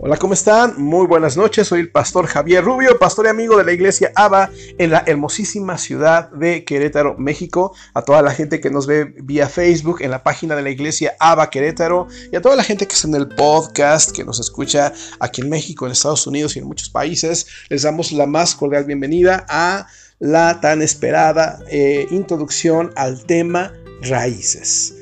Hola, 0.00 0.16
¿cómo 0.16 0.32
están? 0.32 0.80
Muy 0.80 1.08
buenas 1.08 1.36
noches. 1.36 1.66
Soy 1.66 1.80
el 1.80 1.90
pastor 1.90 2.28
Javier 2.28 2.62
Rubio, 2.62 2.96
pastor 3.00 3.26
y 3.26 3.30
amigo 3.30 3.56
de 3.56 3.64
la 3.64 3.72
iglesia 3.72 4.12
ABA 4.14 4.48
en 4.78 4.92
la 4.92 5.02
hermosísima 5.04 5.76
ciudad 5.76 6.30
de 6.30 6.64
Querétaro, 6.64 7.16
México. 7.18 7.74
A 7.94 8.02
toda 8.02 8.22
la 8.22 8.30
gente 8.30 8.60
que 8.60 8.70
nos 8.70 8.86
ve 8.86 9.06
vía 9.06 9.48
Facebook 9.48 10.00
en 10.00 10.12
la 10.12 10.22
página 10.22 10.54
de 10.54 10.62
la 10.62 10.70
iglesia 10.70 11.16
ABA 11.18 11.50
Querétaro 11.50 12.06
y 12.30 12.36
a 12.36 12.40
toda 12.40 12.54
la 12.54 12.62
gente 12.62 12.86
que 12.86 12.94
está 12.94 13.08
en 13.08 13.16
el 13.16 13.26
podcast, 13.26 14.12
que 14.12 14.24
nos 14.24 14.38
escucha 14.38 14.92
aquí 15.18 15.40
en 15.40 15.48
México, 15.48 15.84
en 15.84 15.90
Estados 15.90 16.28
Unidos 16.28 16.54
y 16.54 16.60
en 16.60 16.66
muchos 16.66 16.90
países, 16.90 17.48
les 17.68 17.82
damos 17.82 18.12
la 18.12 18.26
más 18.26 18.54
cordial 18.54 18.84
bienvenida 18.84 19.46
a 19.48 19.88
la 20.20 20.60
tan 20.60 20.80
esperada 20.80 21.58
eh, 21.72 22.06
introducción 22.12 22.92
al 22.94 23.24
tema 23.24 23.72
raíces. 24.02 24.94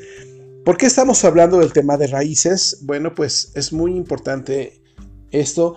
¿Por 0.64 0.78
qué 0.78 0.86
estamos 0.86 1.22
hablando 1.22 1.58
del 1.58 1.74
tema 1.74 1.98
de 1.98 2.06
raíces? 2.06 2.78
Bueno, 2.80 3.14
pues 3.14 3.52
es 3.54 3.74
muy 3.74 3.94
importante 3.94 4.85
esto 5.40 5.76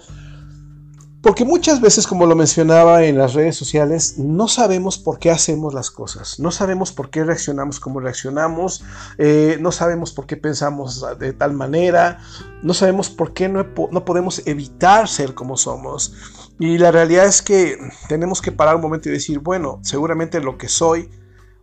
porque 1.22 1.44
muchas 1.44 1.82
veces, 1.82 2.08
como 2.08 2.26
lo 2.26 2.36
mencionaba 2.36 3.04
en 3.04 3.18
las 3.18 3.34
redes 3.34 3.58
sociales, 3.58 4.18
no 4.18 4.48
sabemos 4.48 4.98
por 4.98 5.20
qué 5.20 5.32
hacemos 5.32 5.74
las 5.74 5.92
cosas, 5.92 6.40
no 6.40 6.50
sabemos 6.50 6.94
por 6.94 7.10
qué 7.10 7.26
reaccionamos 7.26 7.82
como 7.82 8.00
reaccionamos, 8.00 8.86
eh, 9.18 9.58
no 9.60 9.74
sabemos 9.74 10.14
por 10.14 10.26
qué 10.26 10.38
pensamos 10.38 11.06
de 11.20 11.34
tal 11.34 11.52
manera, 11.52 12.20
no 12.64 12.74
sabemos 12.74 13.10
por 13.10 13.34
qué 13.34 13.50
no, 13.50 13.66
no 13.92 14.06
podemos 14.06 14.42
evitar 14.46 15.10
ser 15.10 15.34
como 15.34 15.58
somos. 15.58 16.14
Y 16.58 16.78
la 16.78 16.92
realidad 16.92 17.26
es 17.26 17.42
que 17.42 17.78
tenemos 18.08 18.42
que 18.42 18.54
parar 18.54 18.78
un 18.78 18.82
momento 18.82 19.10
y 19.10 19.12
decir, 19.12 19.40
bueno, 19.40 19.80
seguramente 19.84 20.40
lo 20.40 20.58
que 20.58 20.70
soy 20.70 21.10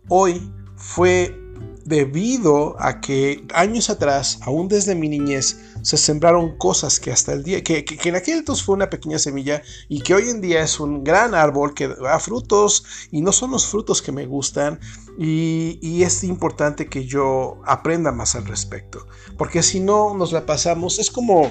hoy 0.07 0.51
fue 0.75 1.35
debido 1.83 2.75
a 2.79 2.99
que 2.99 3.47
años 3.53 3.89
atrás, 3.89 4.39
aún 4.43 4.67
desde 4.67 4.93
mi 4.93 5.07
niñez, 5.07 5.57
se 5.87 5.95
sembraron 5.95 6.57
cosas 6.57 6.99
que 6.99 7.13
hasta 7.13 7.31
el 7.31 7.43
día, 7.43 7.63
que, 7.63 7.85
en 8.03 8.15
aquel 8.17 8.39
entonces 8.39 8.65
fue 8.65 8.75
una 8.75 8.89
pequeña 8.89 9.19
semilla 9.19 9.61
y 9.87 10.01
que 10.01 10.15
hoy 10.15 10.27
en 10.27 10.41
día 10.41 10.61
es 10.61 10.81
un 10.81 11.01
gran 11.01 11.33
árbol 11.33 11.73
que 11.73 11.87
da 11.87 12.19
frutos 12.19 12.83
y 13.09 13.21
no 13.21 13.31
son 13.31 13.51
los 13.51 13.67
frutos 13.67 14.01
que 14.01 14.11
me 14.11 14.25
gustan 14.25 14.81
y, 15.17 15.79
y 15.81 16.03
es 16.03 16.25
importante 16.25 16.87
que 16.87 17.05
yo 17.05 17.61
aprenda 17.65 18.11
más 18.11 18.35
al 18.35 18.47
respecto, 18.47 19.07
porque 19.37 19.63
si 19.63 19.79
no 19.79 20.13
nos 20.13 20.33
la 20.33 20.45
pasamos, 20.45 20.99
es 20.99 21.09
como 21.09 21.49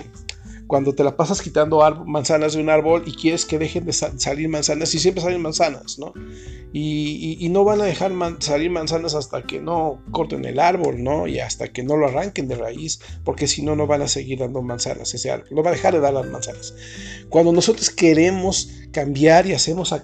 cuando 0.67 0.95
te 0.95 1.05
la 1.05 1.17
pasas 1.17 1.41
quitando 1.41 1.81
manzanas 2.07 2.55
de 2.55 2.61
un 2.61 2.71
árbol 2.71 3.05
y 3.07 3.13
quieres 3.13 3.45
que 3.45 3.59
dejen 3.59 3.85
de 3.85 3.93
salir 3.93 4.49
manzanas 4.49 4.95
y 4.95 4.99
siempre 4.99 5.23
salen 5.23 5.41
manzanas, 5.41 5.99
¿no? 5.99 6.13
Y, 6.73 7.49
no 7.51 7.65
van 7.65 7.81
a 7.81 7.85
dejar 7.85 8.13
salir 8.41 8.71
manzanas 8.71 9.15
hasta 9.15 9.43
que 9.43 9.61
no 9.61 10.03
corten 10.11 10.45
el 10.45 10.59
árbol, 10.59 11.03
¿no? 11.03 11.27
Y 11.27 11.39
hasta 11.39 11.69
que 11.69 11.83
no 11.83 11.97
lo 11.97 12.07
arranquen 12.07 12.49
de 12.49 12.57
raíz, 12.57 13.01
porque 13.25 13.47
si 13.47 13.63
no, 13.63 13.77
no 13.77 13.87
van 13.87 14.03
a 14.03 14.09
seguir 14.09 14.41
dando 14.41 14.61
manzanas 14.61 15.15
ese 15.15 15.31
árbol, 15.31 15.49
no 15.53 15.63
va 15.63 15.71
a 15.71 15.73
dejar 15.73 15.95
de 15.95 16.01
dar 16.01 16.13
las 16.13 16.27
manzanas. 16.27 16.75
Cuando 17.31 17.53
nosotros 17.53 17.89
queremos 17.89 18.69
cambiar 18.93 19.47
y 19.47 19.53
hacemos 19.53 19.95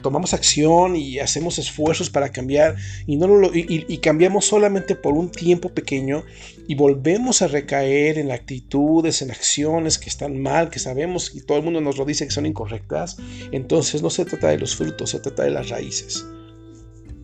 tomamos 0.00 0.32
acción 0.32 0.96
y 0.96 1.18
hacemos 1.18 1.58
esfuerzos 1.58 2.10
para 2.10 2.30
cambiar 2.30 2.76
y, 3.06 3.16
no 3.16 3.26
lo, 3.26 3.50
y, 3.52 3.98
cambiamos 3.98 4.46
solamente 4.46 4.94
por 4.94 5.14
un 5.14 5.30
tiempo 5.30 5.68
pequeño 5.70 6.24
y 6.68 6.74
volvemos 6.74 7.42
a 7.42 7.48
recaer 7.48 8.18
en 8.18 8.30
actitudes, 8.30 9.22
en 9.22 9.30
acciones 9.30 9.98
que 9.98 10.08
están 10.08 10.40
mal, 10.40 10.70
que 10.70 10.78
sabemos 10.78 11.34
y 11.34 11.40
todo 11.40 11.58
el 11.58 11.64
mundo 11.64 11.80
nos 11.80 11.96
lo 11.96 12.04
dice 12.04 12.26
que 12.26 12.30
son 12.30 12.46
incorrectas, 12.46 13.16
entonces 13.50 14.02
no 14.02 14.10
se 14.10 14.26
trata 14.26 14.48
de 14.48 14.58
los 14.58 14.76
frutos, 14.76 15.10
se 15.10 15.20
trata 15.20 15.44
de 15.44 15.50
las 15.50 15.70
raíces. 15.70 16.24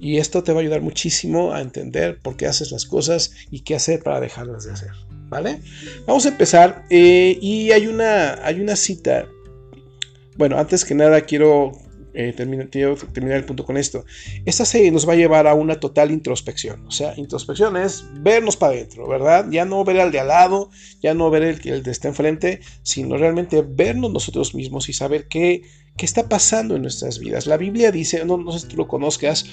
Y 0.00 0.18
esto 0.18 0.42
te 0.42 0.52
va 0.52 0.58
a 0.58 0.62
ayudar 0.62 0.80
muchísimo 0.80 1.52
a 1.52 1.60
entender 1.60 2.18
por 2.20 2.36
qué 2.36 2.46
haces 2.46 2.72
las 2.72 2.86
cosas 2.86 3.32
y 3.50 3.60
qué 3.60 3.74
hacer 3.74 4.02
para 4.02 4.20
dejarlas 4.20 4.64
de 4.64 4.72
hacer. 4.72 4.90
¿Vale? 5.28 5.60
Vamos 6.06 6.26
a 6.26 6.30
empezar. 6.30 6.84
Eh, 6.90 7.38
y 7.40 7.70
hay 7.72 7.86
una, 7.86 8.44
hay 8.44 8.60
una 8.60 8.76
cita 8.76 9.26
bueno, 10.36 10.58
antes 10.58 10.84
que 10.84 10.94
nada 10.94 11.20
quiero, 11.20 11.72
eh, 12.14 12.32
terminar, 12.32 12.68
el 13.36 13.44
punto 13.44 13.64
con 13.64 13.76
esto. 13.76 14.04
Esta 14.44 14.64
serie 14.64 14.90
nos 14.90 15.08
va 15.08 15.14
a 15.14 15.16
llevar 15.16 15.46
a 15.46 15.54
una 15.54 15.80
total 15.80 16.10
introspección. 16.10 16.86
O 16.86 16.90
sea, 16.90 17.14
introspección 17.16 17.76
es 17.76 18.04
vernos 18.14 18.56
para 18.56 18.74
adentro, 18.74 19.08
¿verdad? 19.08 19.46
Ya 19.50 19.64
no 19.64 19.84
ver 19.84 20.00
al 20.00 20.12
de 20.12 20.20
al 20.20 20.28
lado, 20.28 20.70
ya 21.02 21.14
no 21.14 21.28
ver 21.30 21.42
el, 21.42 21.68
el 21.68 21.82
de 21.82 21.90
está 21.90 22.08
enfrente, 22.08 22.60
sino 22.82 23.16
realmente 23.16 23.64
vernos 23.66 24.12
nosotros 24.12 24.54
mismos 24.54 24.88
y 24.88 24.92
saber 24.92 25.26
qué, 25.28 25.62
qué 25.96 26.06
está 26.06 26.28
pasando 26.28 26.76
en 26.76 26.82
nuestras 26.82 27.18
vidas. 27.18 27.46
La 27.46 27.56
Biblia 27.56 27.90
dice, 27.90 28.24
no, 28.24 28.36
no 28.36 28.52
sé 28.52 28.60
si 28.60 28.68
tú 28.68 28.76
lo 28.76 28.88
conozcas, 28.88 29.46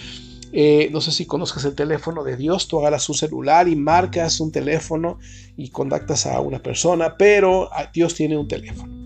eh, 0.54 0.90
no 0.92 1.00
sé 1.00 1.12
si 1.12 1.26
conozcas 1.26 1.64
el 1.66 1.76
teléfono 1.76 2.24
de 2.24 2.36
Dios, 2.36 2.68
tú 2.68 2.80
agarras 2.80 3.08
un 3.10 3.16
celular 3.16 3.68
y 3.68 3.76
marcas 3.76 4.40
un 4.40 4.52
teléfono 4.52 5.18
y 5.56 5.70
contactas 5.70 6.26
a 6.26 6.40
una 6.42 6.62
persona, 6.62 7.16
pero 7.18 7.70
Dios 7.94 8.16
tiene 8.16 8.38
un 8.38 8.48
teléfono. 8.48 9.00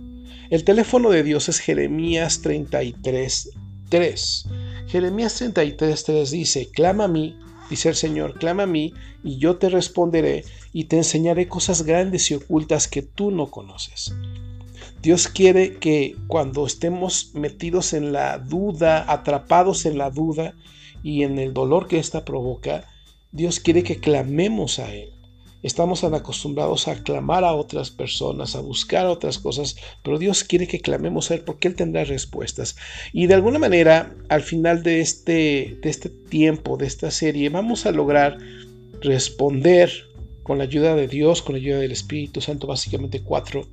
El 0.49 0.63
teléfono 0.63 1.09
de 1.09 1.23
Dios 1.23 1.49
es 1.49 1.59
Jeremías 1.59 2.43
33.3. 2.43 4.45
Jeremías 4.87 5.41
33.3 5.41 6.29
dice, 6.29 6.69
clama 6.69 7.05
a 7.05 7.07
mí, 7.07 7.35
dice 7.69 7.89
el 7.89 7.95
Señor, 7.95 8.37
clama 8.37 8.63
a 8.63 8.67
mí, 8.67 8.93
y 9.23 9.39
yo 9.39 9.57
te 9.57 9.69
responderé, 9.69 10.45
y 10.71 10.83
te 10.83 10.97
enseñaré 10.97 11.47
cosas 11.47 11.81
grandes 11.81 12.29
y 12.29 12.35
ocultas 12.35 12.87
que 12.87 13.01
tú 13.01 13.31
no 13.31 13.49
conoces. 13.49 14.13
Dios 15.01 15.27
quiere 15.27 15.77
que 15.77 16.15
cuando 16.27 16.67
estemos 16.67 17.31
metidos 17.33 17.93
en 17.93 18.13
la 18.13 18.37
duda, 18.37 19.11
atrapados 19.11 19.87
en 19.87 19.97
la 19.97 20.11
duda 20.11 20.53
y 21.01 21.23
en 21.23 21.39
el 21.39 21.53
dolor 21.53 21.87
que 21.87 21.97
ésta 21.97 22.23
provoca, 22.23 22.85
Dios 23.31 23.59
quiere 23.59 23.81
que 23.83 23.99
clamemos 23.99 24.77
a 24.77 24.93
Él. 24.93 25.14
Estamos 25.65 26.01
tan 26.01 26.13
acostumbrados 26.13 26.87
a 26.87 27.01
clamar 27.01 27.43
a 27.43 27.55
otras 27.55 27.89
personas, 27.89 28.55
a 28.55 28.59
buscar 28.59 29.07
otras 29.07 29.39
cosas, 29.39 29.75
pero 30.03 30.19
Dios 30.19 30.43
quiere 30.43 30.67
que 30.67 30.79
clamemos 30.79 31.31
a 31.31 31.33
Él 31.33 31.41
porque 31.41 31.67
Él 31.67 31.73
tendrá 31.73 32.03
respuestas. 32.03 32.75
Y 33.13 33.25
de 33.25 33.33
alguna 33.33 33.57
manera, 33.57 34.13
al 34.29 34.43
final 34.43 34.83
de 34.83 35.01
este, 35.01 35.79
de 35.81 35.89
este 35.89 36.09
tiempo, 36.09 36.77
de 36.77 36.85
esta 36.85 37.09
serie, 37.09 37.49
vamos 37.49 37.87
a 37.87 37.91
lograr 37.91 38.37
responder 39.01 39.89
con 40.43 40.59
la 40.59 40.65
ayuda 40.65 40.93
de 40.93 41.07
Dios, 41.07 41.41
con 41.41 41.55
la 41.55 41.61
ayuda 41.61 41.79
del 41.79 41.93
Espíritu 41.93 42.41
Santo, 42.41 42.67
básicamente 42.67 43.23
cuatro 43.23 43.65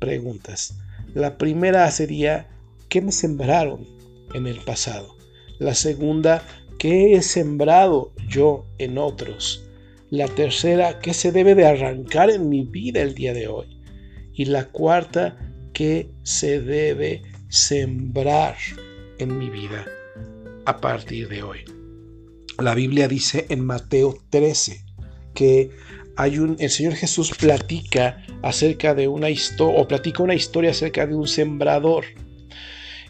preguntas. 0.00 0.74
La 1.14 1.38
primera 1.38 1.88
sería, 1.92 2.48
¿qué 2.88 3.00
me 3.00 3.12
sembraron 3.12 3.86
en 4.34 4.48
el 4.48 4.58
pasado? 4.58 5.14
La 5.60 5.74
segunda, 5.74 6.42
¿qué 6.80 7.12
he 7.14 7.22
sembrado 7.22 8.10
yo 8.28 8.66
en 8.78 8.98
otros? 8.98 9.67
La 10.10 10.26
tercera, 10.26 11.00
¿qué 11.00 11.12
se 11.12 11.32
debe 11.32 11.54
de 11.54 11.66
arrancar 11.66 12.30
en 12.30 12.48
mi 12.48 12.64
vida 12.64 13.02
el 13.02 13.14
día 13.14 13.34
de 13.34 13.46
hoy? 13.46 13.66
Y 14.32 14.46
la 14.46 14.64
cuarta, 14.68 15.36
¿qué 15.74 16.10
se 16.22 16.62
debe 16.62 17.22
sembrar 17.50 18.56
en 19.18 19.38
mi 19.38 19.50
vida 19.50 19.84
a 20.64 20.80
partir 20.80 21.28
de 21.28 21.42
hoy? 21.42 21.58
La 22.58 22.74
Biblia 22.74 23.06
dice 23.06 23.44
en 23.50 23.60
Mateo 23.60 24.16
13 24.30 24.82
que 25.34 25.70
hay 26.16 26.38
un, 26.38 26.56
el 26.58 26.70
Señor 26.70 26.94
Jesús 26.94 27.32
platica 27.38 28.24
acerca 28.42 28.94
de 28.94 29.08
una 29.08 29.28
historia, 29.28 29.78
o 29.78 29.86
platica 29.86 30.22
una 30.22 30.34
historia 30.34 30.70
acerca 30.70 31.06
de 31.06 31.14
un 31.14 31.28
sembrador 31.28 32.04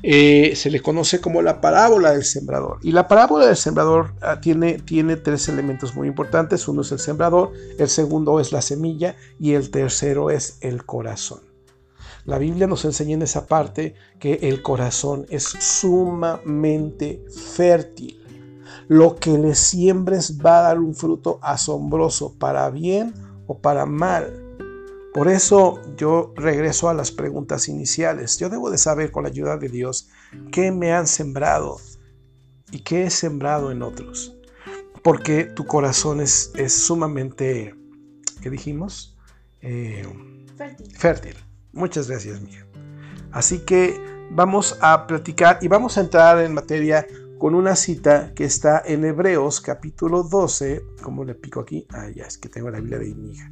eh, 0.02 0.54
se 0.54 0.70
le 0.70 0.80
conoce 0.80 1.20
como 1.20 1.42
la 1.42 1.60
parábola 1.60 2.12
del 2.12 2.24
sembrador. 2.24 2.78
Y 2.82 2.92
la 2.92 3.08
parábola 3.08 3.46
del 3.46 3.56
sembrador 3.56 4.14
ah, 4.20 4.40
tiene, 4.40 4.78
tiene 4.78 5.16
tres 5.16 5.48
elementos 5.48 5.94
muy 5.94 6.08
importantes. 6.08 6.68
Uno 6.68 6.82
es 6.82 6.92
el 6.92 6.98
sembrador, 6.98 7.52
el 7.78 7.88
segundo 7.88 8.40
es 8.40 8.52
la 8.52 8.62
semilla 8.62 9.16
y 9.38 9.54
el 9.54 9.70
tercero 9.70 10.30
es 10.30 10.58
el 10.60 10.84
corazón. 10.84 11.40
La 12.24 12.38
Biblia 12.38 12.66
nos 12.66 12.84
enseña 12.84 13.14
en 13.14 13.22
esa 13.22 13.46
parte 13.46 13.94
que 14.18 14.34
el 14.42 14.62
corazón 14.62 15.26
es 15.30 15.44
sumamente 15.44 17.24
fértil. 17.54 18.22
Lo 18.86 19.16
que 19.16 19.36
le 19.36 19.54
siembres 19.54 20.38
va 20.44 20.58
a 20.58 20.62
dar 20.62 20.78
un 20.78 20.94
fruto 20.94 21.38
asombroso 21.42 22.34
para 22.38 22.68
bien 22.70 23.14
o 23.46 23.58
para 23.58 23.86
mal. 23.86 24.47
Por 25.14 25.28
eso 25.28 25.80
yo 25.96 26.32
regreso 26.36 26.88
a 26.88 26.94
las 26.94 27.10
preguntas 27.10 27.68
iniciales. 27.68 28.38
Yo 28.38 28.48
debo 28.48 28.70
de 28.70 28.78
saber 28.78 29.10
con 29.10 29.24
la 29.24 29.30
ayuda 29.30 29.56
de 29.56 29.68
Dios 29.68 30.08
qué 30.52 30.70
me 30.70 30.92
han 30.92 31.06
sembrado 31.06 31.78
y 32.70 32.80
qué 32.80 33.04
he 33.04 33.10
sembrado 33.10 33.70
en 33.70 33.82
otros. 33.82 34.36
Porque 35.02 35.44
tu 35.44 35.66
corazón 35.66 36.20
es, 36.20 36.52
es 36.56 36.72
sumamente, 36.72 37.74
¿qué 38.42 38.50
dijimos? 38.50 39.16
Eh, 39.62 40.06
fértil. 40.56 40.96
fértil. 40.96 41.34
Muchas 41.72 42.08
gracias, 42.08 42.40
mija. 42.40 42.66
Así 43.32 43.60
que 43.60 43.98
vamos 44.30 44.76
a 44.80 45.06
platicar 45.06 45.58
y 45.62 45.68
vamos 45.68 45.96
a 45.96 46.02
entrar 46.02 46.40
en 46.40 46.52
materia 46.52 47.06
con 47.38 47.54
una 47.54 47.76
cita 47.76 48.32
que 48.34 48.44
está 48.44 48.82
en 48.84 49.04
Hebreos 49.04 49.60
capítulo 49.60 50.24
12, 50.24 50.82
como 51.02 51.24
le 51.24 51.34
pico 51.34 51.60
aquí, 51.60 51.86
ah, 51.90 52.08
ya 52.10 52.24
es 52.24 52.36
que 52.36 52.48
tengo 52.48 52.68
la 52.68 52.80
Biblia 52.80 52.98
de 52.98 53.14
mi 53.14 53.30
hija. 53.30 53.50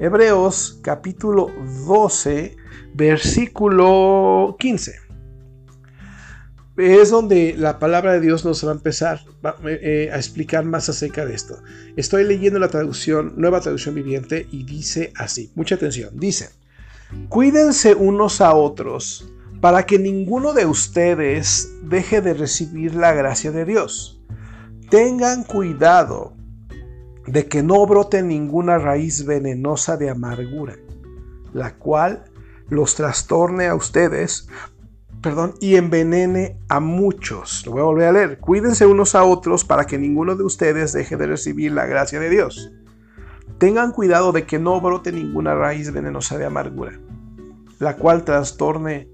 Hebreos 0.00 0.78
capítulo 0.80 1.50
12, 1.88 2.56
versículo 2.94 4.54
15. 4.56 4.94
Es 6.76 7.10
donde 7.10 7.56
la 7.58 7.80
palabra 7.80 8.12
de 8.12 8.20
Dios 8.20 8.44
nos 8.44 8.64
va 8.64 8.70
a 8.70 8.74
empezar 8.74 9.24
eh, 9.64 9.80
eh, 9.82 10.10
a 10.12 10.16
explicar 10.16 10.64
más 10.64 10.88
acerca 10.88 11.26
de 11.26 11.34
esto. 11.34 11.60
Estoy 11.96 12.22
leyendo 12.22 12.60
la 12.60 12.68
traducción, 12.68 13.34
nueva 13.36 13.60
traducción 13.60 13.96
viviente, 13.96 14.46
y 14.52 14.62
dice 14.62 15.12
así, 15.16 15.50
mucha 15.56 15.74
atención, 15.74 16.10
dice, 16.14 16.50
Cuídense 17.28 17.96
unos 17.96 18.40
a 18.40 18.54
otros 18.54 19.28
para 19.60 19.84
que 19.84 19.98
ninguno 19.98 20.52
de 20.52 20.66
ustedes 20.66 21.72
deje 21.82 22.20
de 22.20 22.34
recibir 22.34 22.94
la 22.94 23.14
gracia 23.14 23.50
de 23.50 23.64
Dios. 23.64 24.20
Tengan 24.90 25.42
cuidado 25.42 26.37
de 27.28 27.46
que 27.46 27.62
no 27.62 27.86
brote 27.86 28.22
ninguna 28.22 28.78
raíz 28.78 29.26
venenosa 29.26 29.96
de 29.96 30.10
amargura, 30.10 30.76
la 31.52 31.74
cual 31.74 32.24
los 32.68 32.94
trastorne 32.94 33.66
a 33.66 33.74
ustedes, 33.74 34.48
perdón, 35.22 35.54
y 35.60 35.76
envenene 35.76 36.58
a 36.68 36.80
muchos. 36.80 37.66
Lo 37.66 37.72
voy 37.72 37.80
a 37.80 37.84
volver 37.84 38.08
a 38.08 38.12
leer. 38.12 38.38
Cuídense 38.38 38.86
unos 38.86 39.14
a 39.14 39.24
otros 39.24 39.64
para 39.64 39.84
que 39.84 39.98
ninguno 39.98 40.36
de 40.36 40.44
ustedes 40.44 40.92
deje 40.92 41.16
de 41.16 41.26
recibir 41.26 41.72
la 41.72 41.86
gracia 41.86 42.18
de 42.18 42.30
Dios. 42.30 42.72
Tengan 43.58 43.92
cuidado 43.92 44.32
de 44.32 44.44
que 44.44 44.58
no 44.58 44.80
brote 44.80 45.12
ninguna 45.12 45.54
raíz 45.54 45.92
venenosa 45.92 46.38
de 46.38 46.46
amargura, 46.46 46.98
la 47.78 47.96
cual 47.96 48.24
trastorne, 48.24 49.08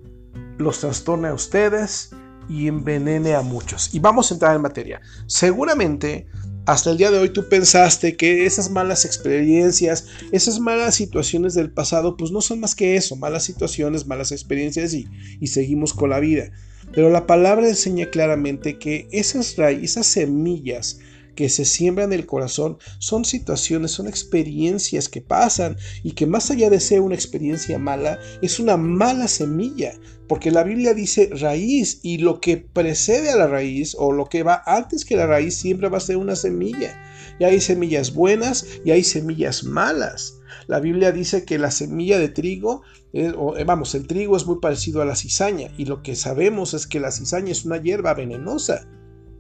los 0.59 0.81
trastorne 0.81 1.29
a 1.29 1.35
ustedes 1.35 2.15
y 2.49 2.69
envenene 2.69 3.35
a 3.35 3.43
muchos. 3.43 3.95
Y 3.95 3.99
vamos 3.99 4.31
a 4.31 4.35
entrar 4.35 4.55
en 4.55 4.63
materia. 4.63 5.01
Seguramente 5.27 6.29
hasta 6.67 6.91
el 6.91 6.99
día 6.99 7.11
de 7.11 7.19
hoy 7.19 7.31
tú 7.31 7.49
pensaste 7.49 8.17
que 8.17 8.47
esas 8.47 8.71
malas 8.71 9.05
experiencias, 9.05 10.07
esas 10.33 10.61
malas 10.61 10.95
situaciones 10.95 11.55
del 11.55 11.71
pasado, 11.71 12.17
pues 12.17 12.31
no 12.31 12.41
son 12.41 12.61
más 12.61 12.75
que 12.75 12.97
eso, 12.97 13.17
malas 13.17 13.45
situaciones, 13.45 14.07
malas 14.07 14.33
experiencias 14.33 14.95
y, 14.95 15.07
y 15.41 15.49
seguimos 15.49 15.93
con 15.93 16.11
la 16.11 16.21
vida. 16.21 16.51
Pero 16.93 17.11
la 17.11 17.27
palabra 17.27 17.69
enseña 17.69 18.11
claramente 18.11 18.79
que 18.79 19.09
esas 19.11 19.57
raíces, 19.57 19.93
esas 19.93 20.07
semillas 20.07 20.99
que 21.35 21.49
se 21.49 21.65
siembran 21.65 22.13
en 22.13 22.21
el 22.21 22.27
corazón 22.27 22.79
son 22.99 23.25
situaciones, 23.25 23.91
son 23.91 24.07
experiencias 24.07 25.09
que 25.09 25.21
pasan 25.21 25.77
y 26.03 26.13
que 26.13 26.27
más 26.27 26.51
allá 26.51 26.71
de 26.71 26.81
ser 26.81 27.01
una 27.01 27.15
experiencia 27.15 27.79
mala, 27.79 28.19
es 28.43 28.59
una 28.59 28.77
mala 28.77 29.29
semilla, 29.29 29.95
porque 30.29 30.51
la 30.51 30.65
Biblia 30.65 30.95
dice 30.95 31.31
raíz 31.33 32.01
y 32.03 32.19
lo 32.19 32.41
que 32.41 32.57
precede 32.57 33.31
a 33.31 33.37
la 33.37 33.47
raíz 33.47 33.95
o 33.99 34.13
lo 34.13 34.27
que 34.27 34.43
va 34.43 34.63
antes 34.67 35.05
que 35.05 35.17
la 35.17 35.27
raíz 35.27 35.57
siempre 35.57 35.89
va 35.89 35.99
a 35.99 36.01
ser 36.01 36.17
una 36.17 36.37
semilla. 36.37 37.01
Y 37.39 37.45
hay 37.45 37.61
semillas 37.61 38.15
buenas 38.15 38.67
y 38.85 38.93
hay 38.93 39.03
semillas 39.03 39.65
malas. 39.65 40.39
La 40.67 40.81
Biblia 40.81 41.13
dice 41.13 41.45
que 41.45 41.59
la 41.59 41.71
semilla 41.71 42.19
de 42.19 42.29
trigo, 42.29 42.83
eh, 43.13 43.33
eh, 43.57 43.65
vamos, 43.65 43.95
el 43.95 44.07
trigo 44.07 44.37
es 44.37 44.47
muy 44.47 44.61
parecido 44.61 45.03
a 45.03 45.05
la 45.05 45.17
cizaña 45.17 45.71
y 45.77 45.85
lo 45.85 46.03
que 46.03 46.15
sabemos 46.15 46.75
es 46.75 46.87
que 46.87 47.01
la 47.01 47.11
cizaña 47.11 47.53
es 47.53 47.65
una 47.65 47.83
hierba 47.83 48.15
venenosa 48.15 48.87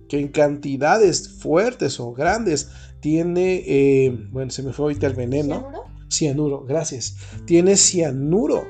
que 0.08 0.20
en 0.20 0.28
cantidades 0.28 1.28
fuertes 1.28 1.98
o 2.00 2.12
grandes 2.12 2.70
tiene, 3.00 3.62
eh, 3.66 4.28
bueno, 4.30 4.50
se 4.50 4.62
me 4.62 4.72
fue 4.72 4.86
ahorita 4.86 5.06
el 5.06 5.14
veneno. 5.14 5.60
¿Cianuro? 5.60 5.84
Cianuro, 6.10 6.64
gracias. 6.64 7.16
Tiene 7.46 7.76
cianuro, 7.76 8.64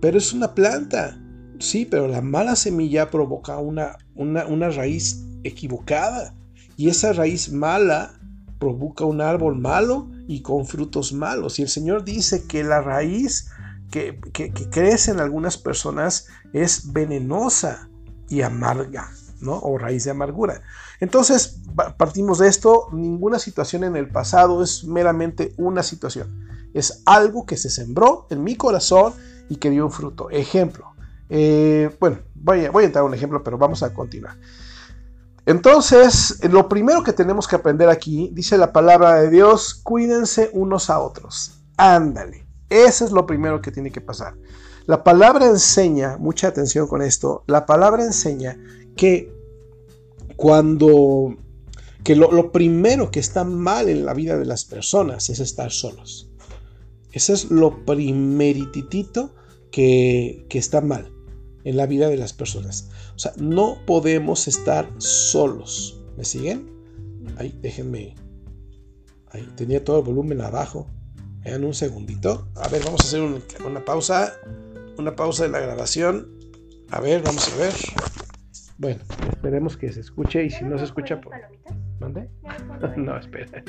pero 0.00 0.18
es 0.18 0.32
una 0.32 0.54
planta. 0.54 1.20
Sí, 1.58 1.84
pero 1.84 2.08
la 2.08 2.20
mala 2.20 2.56
semilla 2.56 3.10
provoca 3.10 3.58
una, 3.58 3.98
una, 4.14 4.46
una 4.46 4.70
raíz 4.70 5.24
equivocada 5.42 6.34
y 6.76 6.88
esa 6.88 7.12
raíz 7.12 7.50
mala 7.52 8.18
provoca 8.58 9.04
un 9.04 9.20
árbol 9.20 9.56
malo 9.56 10.10
y 10.26 10.42
con 10.42 10.66
frutos 10.66 11.12
malos. 11.12 11.58
Y 11.58 11.62
el 11.62 11.68
Señor 11.68 12.04
dice 12.04 12.46
que 12.46 12.62
la 12.62 12.80
raíz 12.80 13.50
que, 13.90 14.20
que, 14.32 14.52
que 14.52 14.68
crece 14.68 15.10
en 15.10 15.20
algunas 15.20 15.58
personas 15.58 16.26
es 16.52 16.92
venenosa 16.92 17.88
y 18.28 18.42
amarga. 18.42 19.10
O 19.46 19.78
raíz 19.78 20.04
de 20.04 20.10
amargura. 20.10 20.62
Entonces, 21.00 21.60
partimos 21.96 22.38
de 22.38 22.48
esto, 22.48 22.88
ninguna 22.92 23.38
situación 23.38 23.84
en 23.84 23.96
el 23.96 24.08
pasado 24.08 24.62
es 24.62 24.84
meramente 24.84 25.54
una 25.56 25.82
situación. 25.82 26.48
Es 26.74 27.02
algo 27.06 27.46
que 27.46 27.56
se 27.56 27.70
sembró 27.70 28.26
en 28.30 28.42
mi 28.42 28.56
corazón 28.56 29.14
y 29.48 29.56
que 29.56 29.70
dio 29.70 29.84
un 29.86 29.92
fruto. 29.92 30.30
Ejemplo. 30.30 30.92
Eh, 31.30 31.94
bueno, 32.00 32.18
voy 32.34 32.64
a, 32.64 32.70
voy 32.70 32.84
a 32.84 32.86
entrar 32.86 33.02
a 33.02 33.06
un 33.06 33.14
ejemplo, 33.14 33.42
pero 33.42 33.58
vamos 33.58 33.82
a 33.82 33.92
continuar. 33.94 34.36
Entonces, 35.46 36.40
lo 36.50 36.68
primero 36.68 37.02
que 37.02 37.12
tenemos 37.12 37.48
que 37.48 37.56
aprender 37.56 37.88
aquí, 37.88 38.30
dice 38.34 38.58
la 38.58 38.72
palabra 38.72 39.14
de 39.14 39.30
Dios, 39.30 39.80
cuídense 39.82 40.50
unos 40.52 40.90
a 40.90 40.98
otros. 40.98 41.62
Ándale. 41.78 42.46
Ese 42.68 43.06
es 43.06 43.12
lo 43.12 43.24
primero 43.24 43.62
que 43.62 43.72
tiene 43.72 43.90
que 43.90 44.02
pasar. 44.02 44.34
La 44.84 45.04
palabra 45.04 45.46
enseña, 45.46 46.16
mucha 46.18 46.48
atención 46.48 46.86
con 46.86 47.02
esto, 47.02 47.44
la 47.46 47.66
palabra 47.66 48.04
enseña 48.04 48.58
que 48.98 49.32
cuando 50.36 51.38
que 52.04 52.16
lo, 52.16 52.52
primero 52.52 53.10
que 53.10 53.20
está 53.20 53.44
mal 53.44 53.88
en 53.88 54.04
la 54.04 54.12
vida 54.12 54.38
de 54.38 54.44
las 54.44 54.64
personas 54.64 55.30
es 55.30 55.40
estar 55.40 55.72
solos. 55.72 56.30
Eso 57.12 57.32
es 57.32 57.50
lo 57.50 57.84
primeritito 57.84 59.34
que, 59.70 60.46
que 60.48 60.58
está 60.58 60.80
mal 60.80 61.12
en 61.64 61.76
la 61.76 61.86
vida 61.86 62.08
de 62.08 62.16
las 62.16 62.32
personas. 62.32 62.90
O 63.14 63.18
sea, 63.18 63.32
no 63.36 63.78
podemos 63.86 64.48
estar 64.48 64.90
solos. 64.98 66.00
¿Me 66.16 66.24
siguen? 66.24 66.70
Ahí, 67.36 67.58
déjenme. 67.60 68.14
Ahí, 69.30 69.46
tenía 69.56 69.84
todo 69.84 69.98
el 69.98 70.04
volumen 70.04 70.40
abajo. 70.40 70.86
En 71.44 71.64
un 71.64 71.74
segundito. 71.74 72.48
A 72.56 72.68
ver, 72.68 72.84
vamos 72.84 73.02
a 73.02 73.04
hacer 73.04 73.20
una 73.66 73.84
pausa. 73.84 74.34
Una 74.96 75.14
pausa 75.14 75.44
de 75.44 75.50
la 75.50 75.60
grabación. 75.60 76.38
A 76.90 77.00
ver, 77.00 77.22
vamos 77.22 77.52
a 77.52 77.56
ver. 77.56 77.74
Bueno, 78.78 79.02
esperemos 79.28 79.76
que 79.76 79.92
se 79.92 80.00
escuche 80.00 80.44
y 80.44 80.50
si 80.50 80.64
no 80.64 80.78
se 80.78 80.84
escucha, 80.84 81.20
pues... 81.20 81.40
¿Dónde? 81.98 82.28
no, 82.96 83.18
espera. 83.18 83.64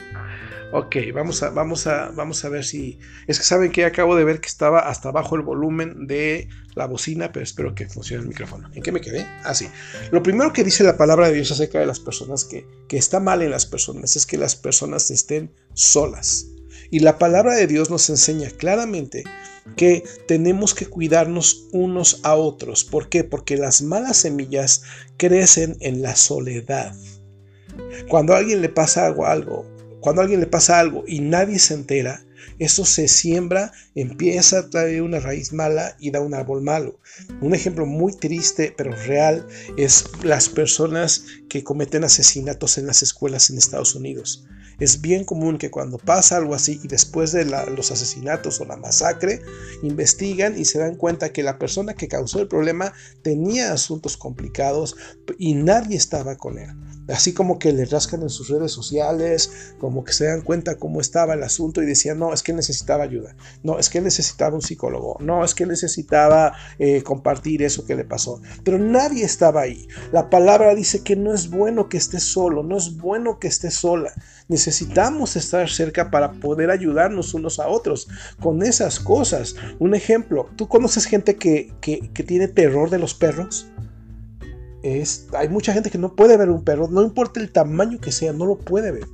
Ok, 0.71 0.97
vamos 1.15 1.41
a, 1.41 1.49
vamos, 1.49 1.87
a, 1.87 2.11
vamos 2.11 2.45
a 2.45 2.49
ver 2.49 2.63
si... 2.63 2.99
Es 3.25 3.39
que 3.39 3.43
saben 3.43 3.71
que 3.71 3.85
acabo 3.85 4.15
de 4.15 4.23
ver 4.23 4.39
que 4.39 4.47
estaba 4.47 4.87
hasta 4.87 5.09
abajo 5.09 5.35
el 5.35 5.41
volumen 5.41 6.05
de 6.05 6.47
la 6.75 6.85
bocina, 6.85 7.31
pero 7.31 7.43
espero 7.43 7.73
que 7.73 7.89
funcione 7.89 8.21
el 8.21 8.29
micrófono. 8.29 8.69
¿En 8.75 8.83
qué 8.83 8.91
me 8.91 9.01
quedé? 9.01 9.25
Ah, 9.43 9.55
sí. 9.55 9.67
Lo 10.11 10.21
primero 10.21 10.53
que 10.53 10.63
dice 10.63 10.83
la 10.83 10.95
palabra 10.95 11.27
de 11.27 11.33
Dios 11.33 11.49
acerca 11.49 11.79
de 11.79 11.87
las 11.87 11.99
personas, 11.99 12.45
que, 12.45 12.67
que 12.87 12.97
está 12.97 13.19
mal 13.19 13.41
en 13.41 13.49
las 13.49 13.65
personas, 13.65 14.15
es 14.15 14.27
que 14.27 14.37
las 14.37 14.55
personas 14.55 15.09
estén 15.09 15.51
solas. 15.73 16.45
Y 16.91 16.99
la 16.99 17.17
palabra 17.17 17.55
de 17.55 17.65
Dios 17.65 17.89
nos 17.89 18.07
enseña 18.11 18.49
claramente 18.51 19.23
que 19.75 20.03
tenemos 20.27 20.73
que 20.73 20.85
cuidarnos 20.85 21.67
unos 21.71 22.19
a 22.23 22.35
otros. 22.35 22.83
¿Por 22.83 23.09
qué? 23.09 23.23
Porque 23.23 23.57
las 23.57 23.81
malas 23.81 24.17
semillas 24.17 24.83
crecen 25.17 25.77
en 25.79 26.01
la 26.01 26.15
soledad. 26.15 26.95
Cuando 28.07 28.33
a 28.33 28.37
alguien 28.37 28.61
le 28.61 28.69
pasa 28.69 29.07
algo, 29.07 29.65
cuando 30.01 30.21
alguien 30.21 30.39
le 30.39 30.47
pasa 30.47 30.79
algo 30.79 31.03
y 31.07 31.19
nadie 31.19 31.59
se 31.59 31.73
entera, 31.73 32.23
eso 32.57 32.85
se 32.85 33.07
siembra, 33.07 33.71
empieza 33.95 34.59
a 34.59 34.69
traer 34.69 35.01
una 35.01 35.19
raíz 35.19 35.53
mala 35.53 35.95
y 35.99 36.11
da 36.11 36.19
un 36.19 36.33
árbol 36.33 36.61
malo. 36.61 36.99
Un 37.41 37.55
ejemplo 37.55 37.85
muy 37.85 38.13
triste 38.15 38.73
pero 38.75 38.91
real 38.91 39.47
es 39.77 40.05
las 40.23 40.49
personas 40.49 41.25
que 41.49 41.63
cometen 41.63 42.03
asesinatos 42.03 42.77
en 42.77 42.87
las 42.87 43.01
escuelas 43.01 43.49
en 43.49 43.57
Estados 43.57 43.95
Unidos. 43.95 44.45
Es 44.79 45.01
bien 45.01 45.25
común 45.25 45.57
que 45.57 45.71
cuando 45.71 45.97
pasa 45.97 46.37
algo 46.37 46.55
así 46.55 46.79
y 46.83 46.87
después 46.87 47.31
de 47.31 47.45
los 47.45 47.91
asesinatos 47.91 48.61
o 48.61 48.65
la 48.65 48.77
masacre, 48.77 49.41
investigan 49.83 50.57
y 50.57 50.65
se 50.65 50.79
dan 50.79 50.95
cuenta 50.95 51.33
que 51.33 51.43
la 51.43 51.59
persona 51.59 51.93
que 51.93 52.07
causó 52.07 52.39
el 52.39 52.47
problema 52.47 52.93
tenía 53.21 53.73
asuntos 53.73 54.17
complicados 54.17 54.95
y 55.37 55.53
nadie 55.55 55.97
estaba 55.97 56.37
con 56.37 56.57
él. 56.59 56.69
Así 57.09 57.33
como 57.33 57.57
que 57.57 57.73
le 57.73 57.85
rascan 57.85 58.21
en 58.21 58.29
sus 58.29 58.49
redes 58.49 58.71
sociales, 58.71 59.73
como 59.79 60.03
que 60.03 60.13
se 60.13 60.25
dan 60.25 60.41
cuenta 60.41 60.77
cómo 60.77 61.01
estaba 61.01 61.33
el 61.33 61.41
asunto 61.41 61.81
y 61.81 61.87
decían, 61.87 62.19
no, 62.19 62.33
es 62.33 62.43
que 62.43 62.53
necesitaba 62.53 63.03
ayuda, 63.03 63.35
no, 63.63 63.79
es 63.79 63.89
que 63.89 63.99
necesitaba 63.99 64.55
un 64.55 64.61
psicólogo, 64.61 65.17
no, 65.19 65.43
es 65.43 65.55
que 65.55 65.65
necesitaba 65.65 66.53
eh, 66.77 67.01
compartir 67.01 67.63
eso 67.63 67.83
que 67.85 67.95
le 67.95 68.05
pasó. 68.05 68.41
Pero 68.63 68.77
nadie 68.77 69.25
estaba 69.25 69.61
ahí. 69.61 69.87
La 70.11 70.29
palabra 70.29 70.75
dice 70.75 71.03
que 71.03 71.15
no 71.15 71.33
es 71.33 71.49
bueno 71.49 71.89
que 71.89 71.97
esté 71.97 72.19
solo, 72.19 72.61
no 72.61 72.77
es 72.77 72.95
bueno 72.97 73.39
que 73.39 73.47
esté 73.47 73.71
sola. 73.71 74.13
Necesitamos 74.47 74.68
estar 74.69 75.69
cerca 75.69 76.11
para 76.11 76.31
poder 76.33 76.71
ayudarnos 76.71 77.33
unos 77.33 77.59
a 77.59 77.67
otros 77.67 78.07
con 78.39 78.63
esas 78.63 78.99
cosas. 78.99 79.55
Un 79.79 79.95
ejemplo, 79.95 80.49
¿tú 80.55 80.67
conoces 80.67 81.05
gente 81.05 81.35
que, 81.35 81.73
tiene 82.25 82.47
terror 82.47 82.89
de 82.89 82.99
los 82.99 83.13
perros? 83.13 83.67
Es, 84.81 85.27
hay 85.33 85.49
mucha 85.49 85.73
gente 85.73 85.89
que 85.89 85.97
no 85.97 86.15
puede 86.15 86.37
ver 86.37 86.49
un 86.49 86.63
perro, 86.63 86.87
no 86.87 87.01
importa 87.01 87.39
el 87.39 87.51
tamaño 87.51 87.99
que 87.99 88.11
sea, 88.11 88.31
no 88.31 88.45
lo 88.45 88.57
puede 88.57 88.91
ver. 88.91 89.05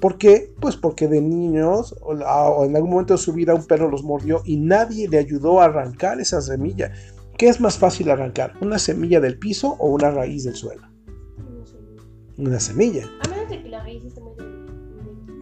¿Por 0.00 0.16
qué? 0.16 0.52
Pues 0.60 0.76
porque 0.76 1.08
de 1.08 1.20
niños 1.20 1.94
o, 2.02 2.12
o, 2.12 2.64
en 2.64 2.76
algún 2.76 2.90
momento 2.90 3.14
de 3.14 3.18
su 3.18 3.32
vida 3.32 3.54
un 3.54 3.66
perro 3.66 3.90
los 3.90 4.04
mordió 4.04 4.42
y 4.44 4.56
nadie 4.56 5.08
le 5.08 5.18
ayudó 5.18 5.60
a 5.60 5.66
arrancar 5.66 6.20
esa 6.20 6.40
semilla. 6.40 6.92
¿Qué 7.36 7.48
es 7.48 7.60
más 7.60 7.78
fácil 7.78 8.10
arrancar? 8.10 8.54
¿Una 8.60 8.80
semilla 8.80 9.20
del 9.20 9.38
piso 9.38 9.76
o 9.78 9.90
una 9.90 10.10
raíz 10.10 10.44
del 10.44 10.56
suelo? 10.56 10.82
Una 12.36 12.58
semilla. 12.58 13.04
A 13.24 13.28
menos 13.28 13.48
de 13.48 13.62
que 13.62 13.68
la 13.68 13.80
raíz 13.80 14.04
esté 14.04 14.20
muy 14.20 14.34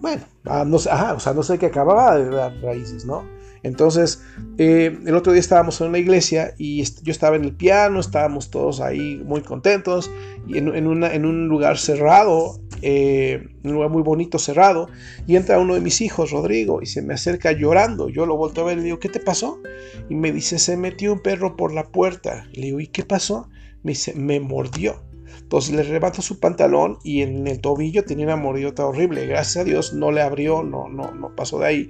bueno, 0.00 0.22
ah, 0.44 0.64
no 0.66 0.78
sé, 0.78 0.90
o 0.90 1.20
sea, 1.20 1.32
no 1.32 1.42
sé 1.42 1.58
qué 1.58 1.66
acababa 1.66 2.18
de 2.18 2.30
dar 2.30 2.54
raíces, 2.62 3.04
¿no? 3.04 3.24
Entonces, 3.62 4.22
eh, 4.58 4.96
el 5.04 5.14
otro 5.16 5.32
día 5.32 5.40
estábamos 5.40 5.80
en 5.80 5.88
una 5.88 5.98
iglesia 5.98 6.54
y 6.56 6.84
yo 7.02 7.10
estaba 7.10 7.36
en 7.36 7.44
el 7.44 7.52
piano, 7.52 7.98
estábamos 7.98 8.50
todos 8.50 8.80
ahí 8.80 9.20
muy 9.24 9.42
contentos 9.42 10.10
y 10.46 10.58
en, 10.58 10.86
un 10.86 11.48
lugar 11.48 11.76
cerrado 11.76 12.60
eh, 12.82 13.48
un 13.64 13.72
lugar 13.72 13.90
muy 13.90 14.02
bonito, 14.02 14.38
cerrado, 14.38 14.88
y 15.26 15.36
entra 15.36 15.58
uno 15.58 15.74
de 15.74 15.80
mis 15.80 16.00
hijos, 16.00 16.30
Rodrigo, 16.30 16.82
y 16.82 16.86
se 16.86 17.02
me 17.02 17.14
acerca 17.14 17.52
llorando. 17.52 18.08
Yo 18.08 18.26
lo 18.26 18.36
vuelto 18.36 18.60
a 18.60 18.64
ver 18.64 18.74
y 18.74 18.80
le 18.80 18.84
digo, 18.84 18.98
¿qué 19.00 19.08
te 19.08 19.20
pasó? 19.20 19.60
Y 20.08 20.14
me 20.14 20.32
dice, 20.32 20.58
se 20.58 20.76
metió 20.76 21.12
un 21.12 21.20
perro 21.20 21.56
por 21.56 21.72
la 21.72 21.88
puerta. 21.88 22.46
Le 22.52 22.66
digo, 22.66 22.80
¿y 22.80 22.86
qué 22.88 23.02
pasó? 23.02 23.48
Me 23.82 23.92
dice, 23.92 24.14
me 24.14 24.40
mordió. 24.40 25.02
Entonces 25.40 25.74
le 25.74 25.82
rebato 25.82 26.22
su 26.22 26.40
pantalón 26.40 26.98
y 27.04 27.22
en 27.22 27.46
el 27.46 27.60
tobillo 27.60 28.04
tenía 28.04 28.26
una 28.26 28.36
mordida 28.36 28.86
horrible. 28.86 29.26
Gracias 29.26 29.56
a 29.58 29.64
Dios 29.64 29.92
no 29.92 30.10
le 30.12 30.22
abrió, 30.22 30.62
no, 30.62 30.88
no, 30.88 31.12
no 31.12 31.34
pasó 31.34 31.58
de 31.58 31.66
ahí. 31.66 31.88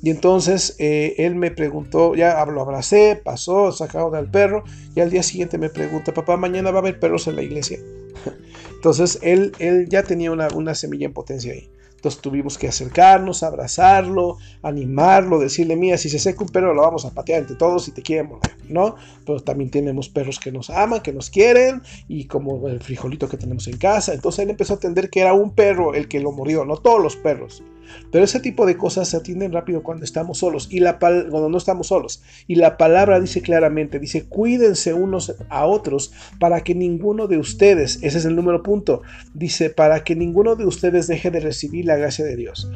Y 0.00 0.10
entonces 0.10 0.76
eh, 0.78 1.14
él 1.18 1.34
me 1.34 1.50
preguntó, 1.50 2.14
ya 2.14 2.44
lo 2.46 2.62
abracé, 2.62 3.20
pasó, 3.22 3.72
sacado 3.72 4.10
del 4.10 4.30
perro, 4.30 4.62
y 4.94 5.00
al 5.00 5.10
día 5.10 5.22
siguiente 5.22 5.58
me 5.58 5.70
pregunta, 5.70 6.14
papá, 6.14 6.36
mañana 6.36 6.70
va 6.70 6.78
a 6.78 6.80
haber 6.80 7.00
perros 7.00 7.26
en 7.26 7.36
la 7.36 7.42
iglesia. 7.42 7.78
Entonces 8.74 9.18
él, 9.22 9.52
él 9.58 9.88
ya 9.88 10.04
tenía 10.04 10.30
una, 10.30 10.48
una 10.54 10.74
semilla 10.74 11.06
en 11.06 11.12
potencia 11.12 11.52
ahí. 11.52 11.68
Entonces 11.98 12.20
tuvimos 12.20 12.56
que 12.58 12.68
acercarnos, 12.68 13.42
abrazarlo, 13.42 14.38
animarlo, 14.62 15.40
decirle, 15.40 15.74
mira, 15.74 15.98
si 15.98 16.08
se 16.08 16.20
seca 16.20 16.44
un 16.44 16.48
perro 16.48 16.72
lo 16.72 16.82
vamos 16.82 17.04
a 17.04 17.10
patear 17.10 17.40
entre 17.40 17.56
todos 17.56 17.88
y 17.88 17.90
te 17.90 18.02
quieren 18.02 18.30
¿no? 18.68 18.94
Pero 19.26 19.40
también 19.40 19.68
tenemos 19.68 20.08
perros 20.08 20.38
que 20.38 20.52
nos 20.52 20.70
aman, 20.70 21.00
que 21.00 21.12
nos 21.12 21.28
quieren, 21.28 21.82
y 22.06 22.26
como 22.26 22.68
el 22.68 22.80
frijolito 22.80 23.28
que 23.28 23.36
tenemos 23.36 23.66
en 23.66 23.78
casa. 23.78 24.14
Entonces 24.14 24.44
él 24.44 24.50
empezó 24.50 24.74
a 24.74 24.76
entender 24.76 25.10
que 25.10 25.22
era 25.22 25.32
un 25.32 25.56
perro 25.56 25.92
el 25.92 26.06
que 26.06 26.20
lo 26.20 26.30
murió, 26.30 26.64
no 26.64 26.76
todos 26.76 27.02
los 27.02 27.16
perros. 27.16 27.64
Pero 28.10 28.24
ese 28.24 28.40
tipo 28.40 28.66
de 28.66 28.76
cosas 28.76 29.08
se 29.08 29.16
atienden 29.16 29.52
rápido 29.52 29.82
cuando 29.82 30.04
estamos 30.04 30.38
solos 30.38 30.68
y 30.70 30.80
la 30.80 30.98
cuando 30.98 31.48
no 31.48 31.58
estamos 31.58 31.88
solos. 31.88 32.22
Y 32.46 32.56
la 32.56 32.76
palabra 32.76 33.20
dice 33.20 33.42
claramente, 33.42 33.98
dice, 33.98 34.26
cuídense 34.26 34.94
unos 34.94 35.34
a 35.48 35.66
otros 35.66 36.12
para 36.40 36.62
que 36.62 36.74
ninguno 36.74 37.26
de 37.26 37.38
ustedes, 37.38 37.98
ese 38.02 38.18
es 38.18 38.24
el 38.24 38.36
número 38.36 38.62
punto, 38.62 39.02
dice, 39.34 39.70
para 39.70 40.04
que 40.04 40.16
ninguno 40.16 40.56
de 40.56 40.66
ustedes 40.66 41.06
deje 41.06 41.30
de 41.30 41.40
recibir 41.40 41.84
la 41.84 41.96
gracia 41.96 42.24
de 42.24 42.36
Dios. 42.36 42.70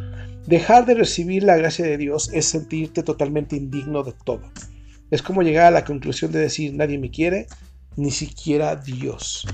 Dejar 0.46 0.86
de 0.86 0.94
recibir 0.94 1.44
la 1.44 1.56
gracia 1.56 1.84
de 1.84 1.96
Dios 1.96 2.30
es 2.32 2.46
sentirte 2.46 3.02
totalmente 3.02 3.56
indigno 3.56 4.02
de 4.02 4.12
todo. 4.24 4.42
Es 5.10 5.22
como 5.22 5.42
llegar 5.42 5.66
a 5.66 5.70
la 5.70 5.84
conclusión 5.84 6.32
de 6.32 6.40
decir, 6.40 6.74
nadie 6.74 6.98
me 6.98 7.10
quiere, 7.10 7.46
ni 7.96 8.10
siquiera 8.10 8.76
Dios. 8.76 9.46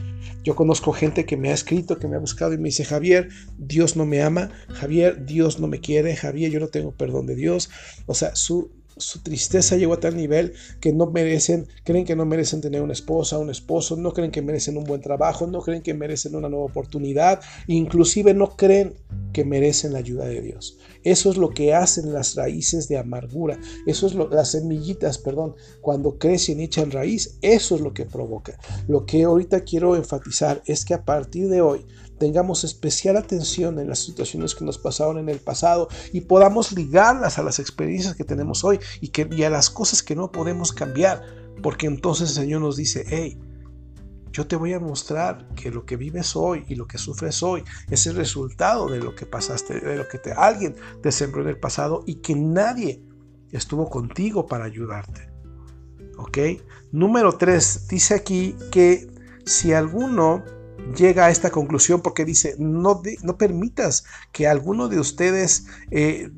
Yo 0.44 0.54
conozco 0.54 0.92
gente 0.92 1.26
que 1.26 1.36
me 1.36 1.50
ha 1.50 1.54
escrito, 1.54 1.98
que 1.98 2.08
me 2.08 2.16
ha 2.16 2.20
buscado 2.20 2.52
y 2.52 2.58
me 2.58 2.68
dice, 2.68 2.84
Javier, 2.84 3.28
Dios 3.58 3.96
no 3.96 4.06
me 4.06 4.22
ama, 4.22 4.50
Javier, 4.68 5.24
Dios 5.24 5.58
no 5.58 5.66
me 5.66 5.80
quiere, 5.80 6.16
Javier, 6.16 6.50
yo 6.50 6.60
no 6.60 6.68
tengo 6.68 6.92
perdón 6.92 7.26
de 7.26 7.34
Dios. 7.34 7.70
O 8.06 8.14
sea, 8.14 8.34
su, 8.36 8.70
su 8.98 9.22
tristeza 9.22 9.76
llegó 9.76 9.94
a 9.94 10.00
tal 10.00 10.16
nivel 10.16 10.54
que 10.80 10.92
no 10.92 11.10
merecen, 11.10 11.66
creen 11.84 12.04
que 12.04 12.16
no 12.16 12.26
merecen 12.26 12.60
tener 12.60 12.82
una 12.82 12.92
esposa, 12.92 13.38
un 13.38 13.50
esposo, 13.50 13.96
no 13.96 14.12
creen 14.12 14.30
que 14.30 14.42
merecen 14.42 14.76
un 14.76 14.84
buen 14.84 15.00
trabajo, 15.00 15.46
no 15.46 15.60
creen 15.60 15.82
que 15.82 15.94
merecen 15.94 16.34
una 16.34 16.48
nueva 16.48 16.66
oportunidad, 16.66 17.40
inclusive 17.66 18.34
no 18.34 18.56
creen 18.56 18.94
que 19.32 19.44
merecen 19.44 19.92
la 19.92 19.98
ayuda 20.00 20.26
de 20.26 20.40
Dios. 20.40 20.78
Eso 21.04 21.30
es 21.30 21.36
lo 21.36 21.50
que 21.50 21.74
hacen 21.74 22.12
las 22.12 22.34
raíces 22.34 22.88
de 22.88 22.98
amargura, 22.98 23.58
eso 23.86 24.06
es 24.06 24.14
lo, 24.14 24.28
las 24.28 24.50
semillitas, 24.52 25.18
perdón, 25.18 25.54
cuando 25.80 26.18
crecen 26.18 26.60
y 26.60 26.64
echan 26.64 26.90
raíz, 26.90 27.38
eso 27.42 27.76
es 27.76 27.80
lo 27.80 27.94
que 27.94 28.04
provoca. 28.04 28.58
Lo 28.88 29.06
que 29.06 29.24
ahorita 29.24 29.60
quiero 29.60 29.96
enfatizar 29.96 30.62
es 30.66 30.84
que 30.84 30.94
a 30.94 31.04
partir 31.04 31.48
de 31.48 31.60
hoy 31.60 31.86
tengamos 32.18 32.64
especial 32.64 33.16
atención 33.16 33.78
en 33.78 33.88
las 33.88 34.00
situaciones 34.00 34.54
que 34.54 34.64
nos 34.64 34.78
pasaron 34.78 35.18
en 35.18 35.28
el 35.28 35.38
pasado 35.38 35.88
y 36.12 36.22
podamos 36.22 36.72
ligarlas 36.72 37.38
a 37.38 37.42
las 37.42 37.58
experiencias 37.58 38.14
que 38.14 38.24
tenemos 38.24 38.64
hoy 38.64 38.78
y, 39.00 39.08
que, 39.08 39.22
a 39.44 39.50
las 39.50 39.70
cosas 39.70 40.02
que 40.02 40.16
no 40.16 40.30
podemos 40.32 40.72
cambiar. 40.72 41.22
Porque 41.62 41.86
entonces 41.86 42.30
el 42.30 42.34
Señor 42.34 42.60
nos 42.60 42.76
dice, 42.76 43.04
hey, 43.08 43.38
yo 44.32 44.46
te 44.46 44.56
voy 44.56 44.72
a 44.72 44.80
mostrar 44.80 45.48
que 45.54 45.70
lo 45.70 45.84
que 45.84 45.96
vives 45.96 46.36
hoy 46.36 46.64
y 46.68 46.74
lo 46.74 46.86
que 46.86 46.98
sufres 46.98 47.42
hoy 47.42 47.64
es 47.90 48.06
el 48.06 48.16
resultado 48.16 48.88
de 48.88 49.00
lo 49.00 49.14
que 49.14 49.26
pasaste, 49.26 49.80
de 49.80 49.96
lo 49.96 50.06
que 50.06 50.18
te, 50.18 50.32
alguien 50.32 50.76
te 51.02 51.10
sembró 51.10 51.42
en 51.42 51.48
el 51.48 51.58
pasado 51.58 52.04
y 52.06 52.16
que 52.16 52.34
nadie 52.34 53.02
estuvo 53.50 53.88
contigo 53.88 54.46
para 54.46 54.64
ayudarte. 54.64 55.30
¿Ok? 56.18 56.38
Número 56.92 57.36
3, 57.36 57.88
dice 57.88 58.14
aquí 58.14 58.56
que 58.70 59.08
si 59.44 59.72
alguno 59.72 60.44
llega 60.96 61.26
a 61.26 61.30
esta 61.30 61.50
conclusión 61.50 62.00
porque 62.02 62.24
dice, 62.24 62.54
no, 62.58 63.02
no 63.22 63.38
permitas 63.38 64.04
que 64.32 64.46
alguno 64.46 64.88
de 64.88 65.00
ustedes 65.00 65.66
eh, 65.90 66.30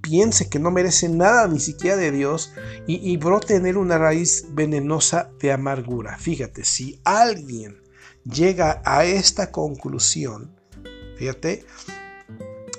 piense 0.00 0.48
que 0.48 0.58
no 0.58 0.70
merece 0.70 1.08
nada 1.08 1.48
ni 1.48 1.60
siquiera 1.60 1.96
de 1.96 2.10
Dios 2.10 2.52
y, 2.86 3.10
y 3.10 3.16
brote 3.16 3.56
una 3.76 3.98
raíz 3.98 4.46
venenosa 4.50 5.30
de 5.40 5.52
amargura. 5.52 6.18
Fíjate, 6.18 6.64
si 6.64 7.00
alguien 7.04 7.80
llega 8.24 8.82
a 8.84 9.04
esta 9.04 9.50
conclusión, 9.50 10.54
fíjate, 11.16 11.64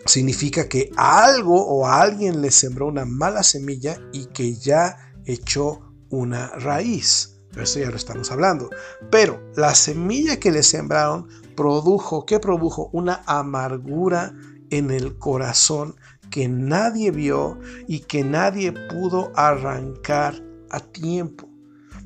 significa 0.05 0.67
que 0.67 0.91
algo 0.95 1.65
o 1.65 1.87
alguien 1.87 2.41
le 2.41 2.51
sembró 2.51 2.87
una 2.87 3.05
mala 3.05 3.43
semilla 3.43 3.97
y 4.11 4.25
que 4.25 4.55
ya 4.55 5.13
echó 5.25 5.93
una 6.09 6.49
raíz. 6.49 7.32
Eso 7.55 7.79
ya 7.79 7.89
lo 7.89 7.97
estamos 7.97 8.31
hablando. 8.31 8.69
Pero 9.11 9.41
la 9.55 9.75
semilla 9.75 10.39
que 10.39 10.51
le 10.51 10.63
sembraron 10.63 11.27
produjo, 11.55 12.25
¿qué 12.25 12.39
produjo? 12.39 12.89
Una 12.93 13.21
amargura 13.25 14.33
en 14.69 14.91
el 14.91 15.17
corazón 15.17 15.95
que 16.31 16.47
nadie 16.47 17.11
vio 17.11 17.59
y 17.87 17.99
que 17.99 18.23
nadie 18.23 18.71
pudo 18.71 19.31
arrancar 19.35 20.33
a 20.71 20.79
tiempo. 20.79 21.47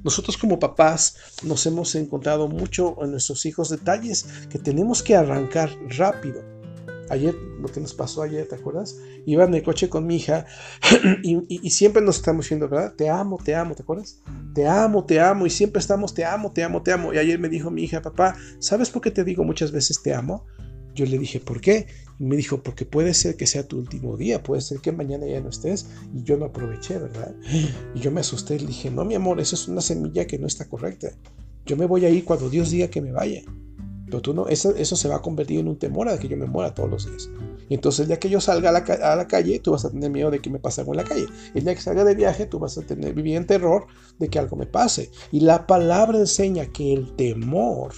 Nosotros 0.03 0.37
como 0.37 0.59
papás 0.59 1.15
nos 1.43 1.65
hemos 1.65 1.95
encontrado 1.95 2.47
mucho 2.47 2.95
en 3.01 3.11
nuestros 3.11 3.45
hijos 3.45 3.69
detalles 3.69 4.25
que 4.49 4.59
tenemos 4.59 5.01
que 5.01 5.15
arrancar 5.15 5.69
rápido 5.97 6.56
ayer, 7.09 7.35
lo 7.59 7.67
que 7.67 7.79
nos 7.79 7.93
pasó 7.93 8.21
ayer, 8.21 8.47
¿te 8.47 8.55
acuerdas? 8.55 8.97
Iba 9.25 9.45
en 9.45 9.53
el 9.53 9.63
coche 9.63 9.89
con 9.89 10.05
mi 10.05 10.17
hija 10.17 10.45
y, 11.23 11.69
siempre 11.69 12.01
nos 12.01 12.17
estamos 12.17 12.45
diciendo, 12.45 12.67
¿verdad? 12.67 12.93
Te 12.95 13.09
amo, 13.09 13.37
te 13.43 13.55
amo, 13.55 13.75
¿te 13.75 13.83
acuerdas? 13.83 14.21
Te 14.53 14.67
amo, 14.67 15.05
te 15.05 15.19
amo 15.19 15.45
y 15.45 15.49
siempre 15.49 15.79
estamos, 15.79 16.13
te 16.13 16.25
amo, 16.25 16.51
te 16.51 16.63
amo, 16.63 16.81
te 16.81 16.91
amo. 16.91 17.13
Y 17.13 17.17
ayer 17.17 17.39
me 17.39 17.49
dijo 17.49 17.71
mi 17.71 17.83
hija, 17.83 18.01
papá, 18.01 18.35
¿sabes 18.59 18.89
por 18.89 19.01
qué 19.01 19.11
te 19.11 19.23
digo 19.23 19.43
muchas 19.43 19.71
veces 19.71 20.01
te 20.01 20.13
amo? 20.13 20.45
Yo 20.95 21.05
le 21.05 21.19
dije, 21.19 21.39
¿por 21.39 21.61
qué? 21.61 21.87
Y 22.19 22.25
me 22.25 22.35
dijo, 22.35 22.63
porque 22.63 22.85
puede 22.85 23.13
ser 23.13 23.37
que 23.37 23.45
sea 23.45 23.67
tu 23.67 23.77
último 23.77 24.17
día, 24.17 24.41
puede 24.41 24.61
ser 24.61 24.79
que 24.79 24.91
mañana 24.91 25.27
ya 25.27 25.39
no 25.39 25.49
estés 25.49 25.87
y 26.13 26.23
yo 26.23 26.37
no 26.37 26.45
aproveché, 26.45 26.97
¿verdad? 26.97 27.35
Y 27.93 27.99
yo 27.99 28.11
me 28.11 28.21
asusté 28.21 28.55
y 28.55 28.59
le 28.59 28.67
dije, 28.67 28.89
no, 28.89 29.05
mi 29.05 29.13
amor, 29.13 29.39
eso 29.39 29.55
es 29.55 29.67
una 29.67 29.81
semilla 29.81 30.25
que 30.25 30.39
no 30.39 30.47
está 30.47 30.67
correcta. 30.67 31.09
Yo 31.67 31.77
me 31.77 31.85
voy 31.85 32.05
a 32.05 32.09
ir 32.09 32.25
cuando 32.25 32.49
Dios 32.49 32.71
diga 32.71 32.87
que 32.87 33.01
me 33.01 33.11
vaya. 33.11 33.43
Pero 34.07 34.21
tú 34.21 34.33
no, 34.33 34.47
eso, 34.47 34.73
eso 34.75 34.95
se 34.95 35.09
va 35.09 35.17
a 35.17 35.21
convertir 35.21 35.59
en 35.59 35.67
un 35.67 35.77
temor 35.77 36.07
a 36.07 36.17
que 36.17 36.29
yo 36.29 36.37
me 36.37 36.45
muera 36.45 36.73
todos 36.73 36.89
los 36.89 37.05
días. 37.05 37.29
Y 37.67 37.73
entonces 37.73 38.01
el 38.01 38.07
día 38.07 38.19
que 38.19 38.29
yo 38.29 38.39
salga 38.39 38.69
a 38.69 38.71
la, 38.71 38.79
a 38.79 39.15
la, 39.15 39.27
calle, 39.27 39.59
tú 39.59 39.71
vas 39.71 39.83
a 39.83 39.89
tener 39.89 40.09
miedo 40.09 40.31
de 40.31 40.39
que 40.39 40.49
me 40.49 40.59
pase 40.59 40.81
algo 40.81 40.93
en 40.93 40.97
la 40.97 41.03
calle. 41.03 41.25
El 41.53 41.65
día 41.65 41.75
que 41.75 41.81
salga 41.81 42.05
de 42.05 42.15
viaje, 42.15 42.45
tú 42.45 42.57
vas 42.59 42.77
a 42.77 42.81
tener, 42.83 43.13
vivir 43.13 43.35
en 43.35 43.45
terror 43.45 43.87
de 44.17 44.29
que 44.29 44.39
algo 44.39 44.55
me 44.55 44.65
pase. 44.65 45.11
Y 45.31 45.41
la 45.41 45.67
palabra 45.67 46.17
enseña 46.17 46.67
que 46.67 46.93
el 46.93 47.15
temor 47.15 47.93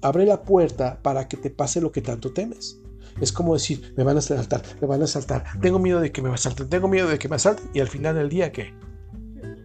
abre 0.00 0.24
la 0.24 0.42
puerta 0.42 1.00
para 1.02 1.28
que 1.28 1.36
te 1.36 1.50
pase 1.50 1.80
lo 1.80 1.92
que 1.92 2.00
tanto 2.00 2.32
temes. 2.32 2.80
Es 3.20 3.30
como 3.30 3.54
decir, 3.54 3.92
me 3.96 4.04
van 4.04 4.16
a 4.16 4.20
asaltar, 4.20 4.62
me 4.80 4.86
van 4.86 5.02
a 5.02 5.04
asaltar, 5.04 5.44
tengo 5.60 5.78
miedo 5.78 6.00
de 6.00 6.10
que 6.10 6.20
me 6.20 6.30
asalten, 6.30 6.68
tengo 6.68 6.88
miedo 6.88 7.08
de 7.08 7.18
que 7.18 7.28
me 7.28 7.36
asalten. 7.36 7.70
Y 7.74 7.80
al 7.80 7.88
final 7.88 8.14
del 8.14 8.28
día, 8.28 8.50
¿qué? 8.50 8.74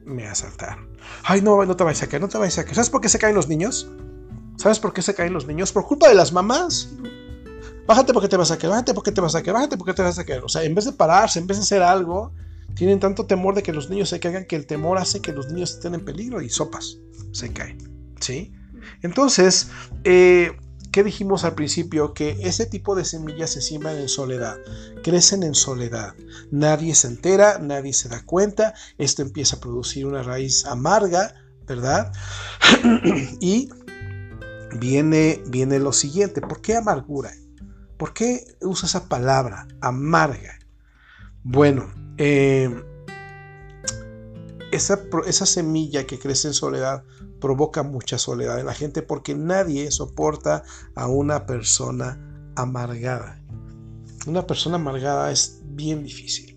Me 0.06 0.28
asaltaron. 0.28 0.90
Ay, 1.24 1.42
no, 1.42 1.64
no 1.66 1.76
te 1.76 1.84
vayas 1.84 2.04
a 2.04 2.08
caer, 2.08 2.22
no 2.22 2.28
te 2.28 2.38
vayas 2.38 2.60
a 2.60 2.64
caer. 2.64 2.76
¿Sabes 2.76 2.90
por 2.90 3.02
qué 3.02 3.10
se 3.10 3.18
caen 3.18 3.36
los 3.36 3.48
niños? 3.48 3.90
¿Sabes 4.60 4.78
por 4.78 4.92
qué 4.92 5.02
se 5.02 5.16
caen 5.16 5.32
los 5.32 5.48
niños? 5.48 5.72
Por 5.72 5.88
culpa 5.88 6.10
de 6.10 6.16
las 6.16 6.34
mamás. 6.34 6.90
Bájate 7.88 8.12
porque 8.12 8.28
te 8.28 8.36
vas 8.36 8.52
a 8.52 8.58
caer, 8.58 8.72
bájate 8.72 8.94
porque 8.94 9.14
te 9.14 9.22
vas 9.22 9.34
a 9.34 9.42
caer, 9.42 9.54
bájate 9.54 9.78
porque 9.78 9.94
te 9.94 10.02
vas 10.02 10.20
a 10.20 10.26
caer. 10.26 10.44
O 10.44 10.50
sea, 10.50 10.64
en 10.64 10.76
vez 10.76 10.84
de 10.84 10.92
pararse, 10.92 11.40
en 11.40 11.48
vez 11.48 11.58
de 11.58 11.64
hacer 11.64 11.82
algo, 11.82 12.34
tienen 12.76 13.00
tanto 13.00 13.26
temor 13.26 13.56
de 13.56 13.64
que 13.64 13.72
los 13.72 13.90
niños 13.90 14.10
se 14.10 14.20
caigan 14.20 14.46
que 14.46 14.58
el 14.58 14.66
temor 14.66 14.98
hace 14.98 15.22
que 15.22 15.32
los 15.32 15.50
niños 15.50 15.76
estén 15.76 15.94
en 15.94 16.04
peligro 16.04 16.42
y 16.42 16.50
sopas, 16.50 16.98
se 17.32 17.54
caen. 17.54 17.78
¿Sí? 18.20 18.52
Entonces, 19.02 19.70
eh, 20.04 20.52
¿qué 20.92 21.06
dijimos 21.06 21.46
al 21.46 21.56
principio? 21.56 22.14
Que 22.14 22.38
ese 22.42 22.66
tipo 22.66 22.96
de 22.96 23.06
semillas 23.06 23.52
se 23.52 23.62
siembran 23.62 23.98
en 23.98 24.10
soledad, 24.10 24.58
crecen 25.04 25.44
en 25.44 25.56
soledad. 25.56 26.16
Nadie 26.52 26.96
se 26.96 27.08
entera, 27.08 27.60
nadie 27.60 27.94
se 27.94 28.10
da 28.10 28.26
cuenta, 28.26 28.74
esto 28.98 29.22
empieza 29.22 29.56
a 29.56 29.62
producir 29.62 30.06
una 30.06 30.22
raíz 30.22 30.66
amarga, 30.66 31.34
¿verdad? 31.66 32.12
y 33.40 33.70
viene, 34.78 35.42
viene 35.48 35.80
lo 35.80 35.94
siguiente. 35.94 36.42
¿Por 36.42 36.62
qué 36.62 36.76
amargura? 36.76 37.32
¿Por 37.98 38.14
qué 38.14 38.46
usa 38.62 38.88
esa 38.88 39.10
palabra, 39.10 39.68
amarga? 39.82 40.60
Bueno, 41.44 41.92
eh, 42.18 42.70
esa, 44.72 45.02
esa 45.26 45.46
semilla 45.46 46.06
que 46.06 46.20
crece 46.20 46.48
en 46.48 46.54
soledad 46.54 47.04
provoca 47.40 47.84
mucha 47.84 48.18
soledad 48.18 48.60
en 48.60 48.66
la 48.66 48.74
gente 48.74 49.02
porque 49.02 49.36
nadie 49.36 49.92
soporta 49.92 50.64
a 50.96 51.08
una 51.08 51.46
persona 51.46 52.52
amargada. 52.56 53.42
Una 54.28 54.46
persona 54.46 54.76
amargada 54.76 55.32
es 55.32 55.62
bien 55.64 56.04
difícil. 56.04 56.50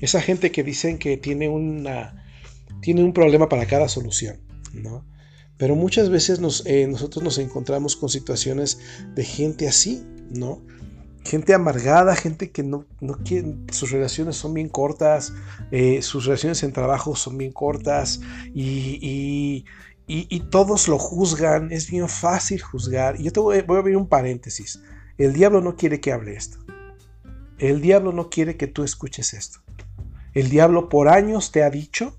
Esa 0.00 0.20
gente 0.20 0.52
que 0.52 0.62
dicen 0.62 0.98
que 0.98 1.16
tiene, 1.16 1.48
una, 1.48 2.24
tiene 2.80 3.02
un 3.02 3.12
problema 3.12 3.48
para 3.48 3.66
cada 3.66 3.88
solución, 3.88 4.40
¿no? 4.72 5.04
Pero 5.58 5.74
muchas 5.74 6.08
veces 6.08 6.40
eh, 6.64 6.86
nosotros 6.86 7.22
nos 7.22 7.38
encontramos 7.38 7.96
con 7.96 8.08
situaciones 8.08 8.78
de 9.14 9.24
gente 9.24 9.68
así, 9.68 10.06
¿no? 10.30 10.62
Gente 11.24 11.52
amargada, 11.52 12.14
gente 12.14 12.52
que 12.52 12.62
no, 12.62 12.86
quiere, 13.24 13.56
sus 13.72 13.90
relaciones 13.90 14.36
son 14.36 14.54
bien 14.54 14.68
cortas, 14.68 15.34
eh, 15.72 16.00
sus 16.00 16.24
relaciones 16.24 16.62
en 16.62 16.72
trabajo 16.72 17.16
son 17.16 17.36
bien 17.36 17.52
cortas 17.52 18.20
y, 18.54 19.64
todos 20.50 20.88
lo 20.88 20.98
juzgan, 20.98 21.70
es 21.72 21.90
bien 21.90 22.08
fácil 22.08 22.62
juzgar. 22.62 23.18
Yo 23.18 23.32
te 23.32 23.40
voy, 23.40 23.60
voy 23.62 23.76
a 23.76 23.80
abrir 23.80 23.96
un 23.96 24.08
paréntesis. 24.08 24.80
El 25.18 25.34
diablo 25.34 25.60
no 25.60 25.76
quiere 25.76 26.00
que 26.00 26.12
hable 26.12 26.34
esto. 26.34 26.58
El 27.58 27.80
diablo 27.82 28.12
no 28.12 28.30
quiere 28.30 28.56
que 28.56 28.68
tú 28.68 28.84
escuches 28.84 29.34
esto. 29.34 29.58
El 30.32 30.48
diablo 30.48 30.88
por 30.88 31.08
años 31.08 31.50
te 31.50 31.64
ha 31.64 31.70
dicho 31.70 32.16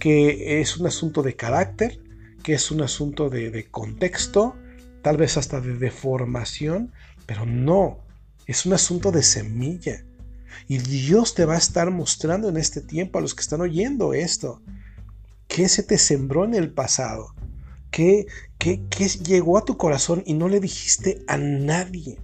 que 0.00 0.60
es 0.60 0.76
un 0.76 0.86
asunto 0.86 1.22
de 1.22 1.36
carácter, 1.36 2.00
que 2.42 2.54
es 2.54 2.70
un 2.70 2.82
asunto 2.82 3.30
de, 3.30 3.68
contexto, 3.70 4.56
tal 5.02 5.16
vez 5.16 5.36
hasta 5.36 5.60
de 5.60 5.74
deformación, 5.74 6.92
pero 7.26 7.46
no, 7.46 7.98
es 8.46 8.66
un 8.66 8.72
asunto 8.72 9.12
de 9.12 9.22
semilla. 9.22 10.04
Y 10.66 10.78
Dios 10.78 11.34
te 11.34 11.44
va 11.44 11.54
a 11.54 11.58
estar 11.58 11.90
mostrando 11.90 12.48
en 12.48 12.56
este 12.56 12.80
tiempo 12.80 13.18
a 13.18 13.22
los 13.22 13.34
que 13.34 13.42
están 13.42 13.60
oyendo 13.60 14.14
esto, 14.14 14.62
qué 15.46 15.68
se 15.68 15.82
te 15.82 15.98
sembró 15.98 16.44
en 16.44 16.54
el 16.54 16.72
pasado, 16.72 17.34
qué, 17.90 18.26
qué, 18.58 18.82
qué 18.88 19.08
llegó 19.08 19.58
a 19.58 19.64
tu 19.64 19.76
corazón 19.76 20.22
y 20.26 20.34
no 20.34 20.48
le 20.48 20.60
dijiste 20.60 21.22
a 21.26 21.36
nadie. 21.36 22.18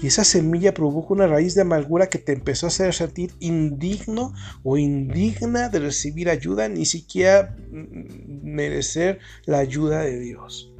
Y 0.00 0.08
esa 0.08 0.24
semilla 0.24 0.74
produjo 0.74 1.14
una 1.14 1.26
raíz 1.26 1.54
de 1.54 1.62
amargura 1.62 2.08
que 2.08 2.18
te 2.18 2.32
empezó 2.32 2.66
a 2.66 2.68
hacer 2.68 2.94
sentir 2.94 3.32
indigno 3.40 4.32
o 4.62 4.76
indigna 4.76 5.68
de 5.68 5.80
recibir 5.80 6.28
ayuda, 6.28 6.68
ni 6.68 6.86
siquiera 6.86 7.56
merecer 7.70 9.18
la 9.44 9.58
ayuda 9.58 10.00
de 10.00 10.18
Dios. 10.20 10.72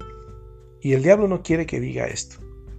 Y 0.81 0.93
el 0.93 1.03
diablo 1.03 1.27
no 1.29 1.43
quiere 1.43 1.67
que 1.67 1.81
diga 1.81 2.07
esto. 2.07 2.37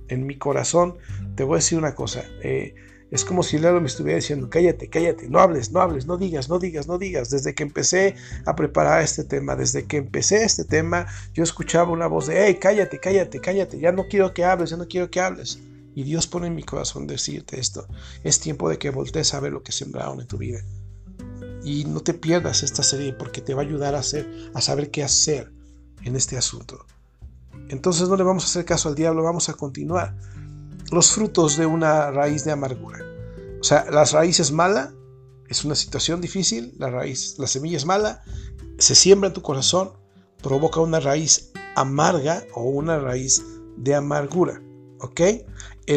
En 0.07 0.25
mi 0.25 0.37
corazón 0.37 0.95
te 1.35 1.43
voy 1.43 1.55
a 1.55 1.57
decir 1.57 1.77
una 1.77 1.95
cosa. 1.95 2.23
Eh, 2.43 2.73
es 3.11 3.25
como 3.25 3.41
si 3.41 3.55
el 3.55 3.63
diablo 3.63 3.81
me 3.81 3.87
estuviera 3.87 4.17
diciendo, 4.17 4.49
cállate, 4.49 4.87
cállate, 4.87 5.29
no 5.29 5.39
hables, 5.39 5.71
no 5.71 5.81
hables, 5.81 6.05
no 6.05 6.17
digas, 6.17 6.47
no 6.47 6.59
digas, 6.59 6.87
no 6.87 6.97
digas. 6.99 7.31
Desde 7.31 7.55
que 7.55 7.63
empecé 7.63 8.15
a 8.45 8.55
preparar 8.55 9.01
este 9.01 9.23
tema, 9.23 9.55
desde 9.55 9.85
que 9.85 9.97
empecé 9.97 10.43
este 10.43 10.63
tema, 10.63 11.07
yo 11.33 11.43
escuchaba 11.43 11.91
una 11.91 12.07
voz 12.07 12.27
de, 12.27 12.45
hey, 12.45 12.57
cállate, 12.61 12.99
cállate, 12.99 13.39
cállate, 13.39 13.79
ya 13.79 13.91
no 13.91 14.07
quiero 14.07 14.33
que 14.33 14.45
hables, 14.45 14.69
ya 14.69 14.77
no 14.77 14.87
quiero 14.87 15.09
que 15.09 15.19
hables. 15.19 15.59
Dios 16.03 16.27
pone 16.27 16.47
en 16.47 16.55
mi 16.55 16.63
corazón 16.63 17.07
decirte 17.07 17.59
esto. 17.59 17.87
Es 18.23 18.39
tiempo 18.39 18.69
de 18.69 18.77
que 18.77 18.89
voltees 18.89 19.33
a 19.33 19.39
ver 19.39 19.51
lo 19.51 19.63
que 19.63 19.71
sembraron 19.71 20.21
en 20.21 20.27
tu 20.27 20.37
vida. 20.37 20.59
Y 21.63 21.85
no 21.85 22.01
te 22.01 22.13
pierdas 22.13 22.63
esta 22.63 22.83
serie 22.83 23.13
porque 23.13 23.41
te 23.41 23.53
va 23.53 23.61
a 23.61 23.65
ayudar 23.65 23.95
a, 23.95 23.99
hacer, 23.99 24.51
a 24.53 24.61
saber 24.61 24.91
qué 24.91 25.03
hacer 25.03 25.51
en 26.03 26.15
este 26.15 26.37
asunto. 26.37 26.85
Entonces 27.69 28.09
no 28.09 28.15
le 28.15 28.23
vamos 28.23 28.43
a 28.43 28.47
hacer 28.47 28.65
caso 28.65 28.89
al 28.89 28.95
diablo, 28.95 29.23
vamos 29.23 29.49
a 29.49 29.53
continuar. 29.53 30.15
Los 30.91 31.11
frutos 31.11 31.57
de 31.57 31.65
una 31.65 32.11
raíz 32.11 32.43
de 32.45 32.51
amargura. 32.51 32.99
O 33.59 33.63
sea, 33.63 33.85
la 33.91 34.05
raíz 34.05 34.39
es 34.39 34.51
mala, 34.51 34.93
es 35.47 35.65
una 35.65 35.75
situación 35.75 36.21
difícil, 36.21 36.73
la 36.77 36.89
raíz, 36.89 37.37
la 37.37 37.47
semilla 37.47 37.77
es 37.77 37.85
mala, 37.85 38.23
se 38.77 38.95
siembra 38.95 39.27
en 39.27 39.33
tu 39.33 39.41
corazón, 39.41 39.91
provoca 40.41 40.79
una 40.79 40.99
raíz 40.99 41.51
amarga 41.75 42.43
o 42.53 42.63
una 42.63 42.99
raíz 42.99 43.43
de 43.77 43.95
amargura. 43.95 44.61
¿Ok? 44.99 45.21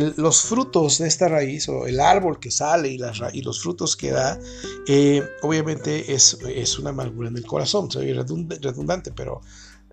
Los 0.01 0.43
frutos 0.43 0.99
de 0.99 1.09
esta 1.09 1.29
raíz 1.29 1.69
o 1.69 1.87
el 1.87 2.01
árbol 2.01 2.41
que 2.41 2.51
sale 2.51 2.89
y, 2.89 2.99
los 3.43 3.63
frutos 3.63 3.95
que 3.97 4.11
da, 4.11 4.39
eh, 4.87 5.23
obviamente 5.43 6.15
es, 6.15 6.39
es, 6.47 6.79
una 6.79 6.91
amargura 6.91 7.29
en 7.29 7.37
el 7.37 7.45
corazón. 7.45 7.91
Soy 7.91 8.13
redundante, 8.13 9.13
pero, 9.13 9.43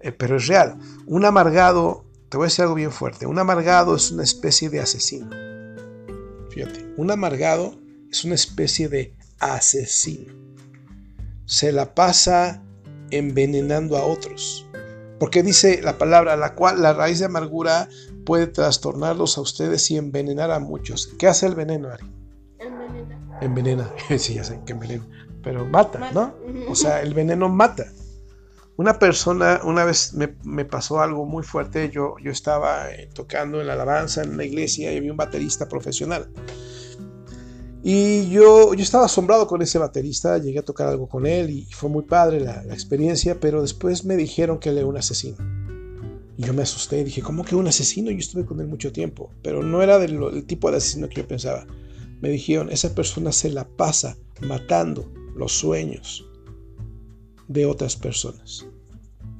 eh, 0.02 0.12
pero 0.12 0.38
es 0.38 0.48
real. 0.48 0.78
Un 1.06 1.26
amargado, 1.26 2.06
te 2.30 2.38
voy 2.38 2.46
a 2.46 2.48
decir 2.48 2.64
algo 2.64 2.76
bien 2.76 2.92
fuerte, 2.92 3.26
un 3.26 3.40
amargado 3.40 3.96
es 3.96 4.12
una 4.12 4.24
especie 4.24 4.70
de 4.70 4.80
asesino. 4.80 5.30
Fíjate, 6.50 6.94
un 6.96 7.12
amargado 7.12 7.78
es 8.10 8.24
una 8.24 8.36
especie 8.36 8.88
de 8.88 9.14
asesino. 9.40 10.34
Se 11.46 11.72
la 11.72 11.94
pasa 11.94 12.64
envenenando 13.12 13.98
a 13.98 14.06
otros. 14.06 14.69
Porque 15.20 15.44
dice 15.44 15.82
la 15.82 15.98
palabra, 15.98 16.36
la 16.38 16.56
cual 16.56 16.82
la 16.82 16.94
raíz 16.94 17.20
de 17.20 17.26
amargura 17.26 17.90
puede 18.26 18.48
trastornarlos 18.48 19.38
a 19.38 19.42
ustedes 19.42 19.90
y 19.92 19.98
envenenar 19.98 20.52
a 20.52 20.60
muchos. 20.60 21.08
¿Qué 21.20 21.28
hace 21.28 21.46
el 21.46 21.56
veneno, 21.56 21.90
Ari? 21.90 22.06
Envenena. 22.60 23.40
Envenena. 23.42 23.94
sí, 24.18 24.36
ya 24.36 24.44
sé 24.44 24.60
que 24.66 24.74
envenena. 24.74 25.06
Pero 25.44 25.66
mata, 25.66 26.12
¿no? 26.12 26.36
O 26.70 26.76
sea, 26.76 27.02
el 27.02 27.14
veneno 27.14 27.50
mata. 27.50 27.86
Una 28.78 28.98
persona, 28.98 29.60
una 29.64 29.84
vez 29.84 30.14
me, 30.14 30.64
pasó 30.66 31.02
algo 31.02 31.26
muy 31.26 31.44
fuerte. 31.44 31.90
Yo, 31.90 32.16
yo 32.24 32.32
estaba 32.32 32.90
eh, 32.92 33.10
tocando 33.14 33.60
en 33.60 33.68
la 33.68 33.74
alabanza 33.74 34.24
en 34.24 34.32
una 34.32 34.46
iglesia 34.46 34.94
y 34.94 34.98
había 34.98 35.12
un 35.12 35.18
baterista 35.18 35.68
profesional. 35.68 36.30
Y 37.82 38.30
yo, 38.30 38.74
yo 38.74 38.84
estaba 38.84 39.06
asombrado 39.06 39.48
con 39.48 39.62
ese 39.62 39.78
baterista, 39.78 40.38
llegué 40.38 40.60
a 40.60 40.66
tocar 40.66 40.88
algo 40.88 41.08
con 41.08 41.26
él 41.26 41.50
y 41.50 41.66
fue 41.72 41.90
muy 41.90 42.04
padre 42.04 42.42
la, 42.42 42.62
experiencia, 42.74 43.40
pero 43.40 43.62
después 43.62 44.04
me 44.04 44.18
dijeron 44.18 44.60
que 44.60 44.70
él 44.70 44.80
era 44.80 44.88
un 44.88 44.98
asesino. 44.98 45.38
Y 46.38 46.44
yo 46.44 46.54
me 46.54 46.64
asusté 46.64 47.00
y 47.00 47.04
dije, 47.06 47.22
¿cómo 47.22 47.46
que 47.46 47.56
un 47.56 47.68
asesino? 47.68 48.12
Yo 48.12 48.18
estuve 48.18 48.46
con 48.46 48.60
él 48.60 48.68
mucho 48.68 48.92
tiempo, 48.92 49.32
pero 49.42 49.64
no 49.64 49.82
era 49.82 49.98
del, 49.98 50.46
tipo 50.46 50.72
de 50.72 50.78
asesino 50.78 51.08
que 51.08 51.22
yo 51.22 51.28
pensaba. 51.28 51.66
Me 52.22 52.30
dijeron, 52.30 52.70
esa 52.70 52.94
persona 52.94 53.32
se 53.32 53.50
la 53.50 53.66
pasa 53.66 54.18
matando 54.42 55.10
los 55.36 55.54
sueños 55.54 56.26
de 57.48 57.66
otras 57.66 57.96
personas. 57.96 58.66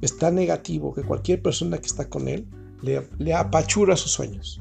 Es 0.00 0.16
tan 0.16 0.34
negativo 0.34 0.94
que 0.94 1.02
cualquier 1.02 1.42
persona 1.42 1.78
que 1.78 1.86
está 1.86 2.08
con 2.08 2.26
él 2.26 2.46
le, 2.80 3.06
le 3.18 3.34
apachura 3.34 3.96
sus 3.96 4.12
sueños 4.12 4.58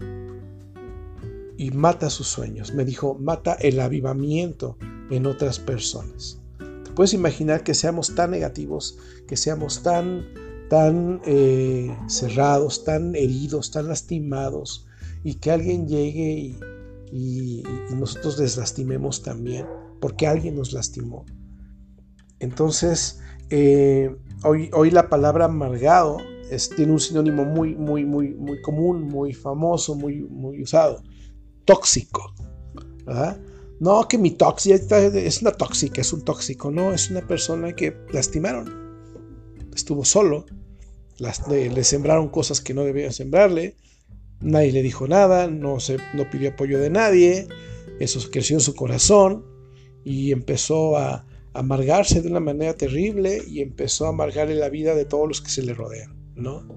y 1.59 1.71
mata 1.71 2.09
sus 2.09 2.27
sueños. 2.27 2.73
Me 2.73 2.85
dijo, 2.85 3.15
mata 3.19 3.53
el 3.55 3.81
avivamiento 3.81 4.77
en 5.11 5.25
otras 5.25 5.59
personas. 5.59 6.39
¿Te 6.57 6.91
puedes 6.91 7.13
imaginar 7.13 7.63
que 7.63 7.73
seamos 7.73 8.15
tan 8.15 8.31
negativos, 8.31 8.97
que 9.27 9.35
seamos 9.35 9.83
tan 9.83 10.25
tan 10.69 11.19
eh, 11.25 11.93
cerrados, 12.07 12.85
tan 12.85 13.13
heridos, 13.13 13.71
tan 13.71 13.89
lastimados, 13.89 14.87
y 15.23 15.35
que 15.35 15.51
alguien 15.51 15.87
llegue 15.87 16.55
y, 17.11 17.63
nosotros 17.93 18.39
les 18.39 18.55
lastimemos 18.55 19.21
también, 19.21 19.65
porque 19.99 20.27
alguien 20.27 20.55
nos 20.55 20.71
lastimó. 20.71 21.25
Entonces, 22.39 23.19
eh, 23.49 24.15
hoy, 24.43 24.69
hoy, 24.73 24.91
la 24.91 25.09
palabra 25.09 25.45
amargado 25.45 26.19
tiene 26.77 26.93
un 26.93 26.99
sinónimo 26.99 27.43
muy, 27.43 27.75
muy, 27.75 28.05
muy, 28.05 28.29
muy 28.29 28.61
común, 28.61 29.03
muy 29.03 29.33
famoso, 29.33 29.95
muy, 29.95 30.21
muy 30.21 30.61
usado. 30.61 31.03
Tóxico. 31.69 32.33
No, 33.79 34.07
que 34.07 34.17
mi 34.17 34.31
tóxica 34.31 34.97
es 34.97 35.41
una 35.43 35.51
tóxica, 35.51 36.01
es 36.01 36.11
un 36.11 36.23
tóxico. 36.23 36.71
No, 36.71 36.91
es 36.91 37.11
una 37.11 37.21
persona 37.27 37.75
que 37.75 37.95
lastimaron. 38.11 38.65
Estuvo 39.75 40.03
solo, 40.03 40.47
le, 41.47 41.83
sembraron 41.83 42.29
cosas 42.29 42.59
que 42.59 42.73
no 42.73 42.83
debían 42.83 43.13
sembrarle, 43.13 43.75
nadie 44.41 44.71
le 44.71 44.81
dijo 44.81 45.07
nada, 45.07 45.47
no, 45.47 45.79
se, 45.79 45.97
no 46.15 46.27
pidió 46.29 46.49
apoyo 46.49 46.79
de 46.79 46.89
nadie, 46.89 47.47
eso 47.99 48.19
creció 48.31 48.57
en 48.57 48.61
su 48.61 48.73
corazón 48.73 49.45
y 50.03 50.31
empezó 50.31 50.97
a 50.97 51.27
amargarse 51.53 52.21
de 52.21 52.29
una 52.29 52.39
manera 52.39 52.73
terrible 52.73 53.43
y 53.47 53.61
empezó 53.61 54.07
a 54.07 54.09
amargarle 54.09 54.55
la 54.55 54.69
vida 54.69 54.95
de 54.95 55.05
todos 55.05 55.27
los 55.27 55.41
que 55.41 55.51
se 55.51 55.61
le 55.61 55.75
rodean, 55.75 56.15
¿no? 56.35 56.67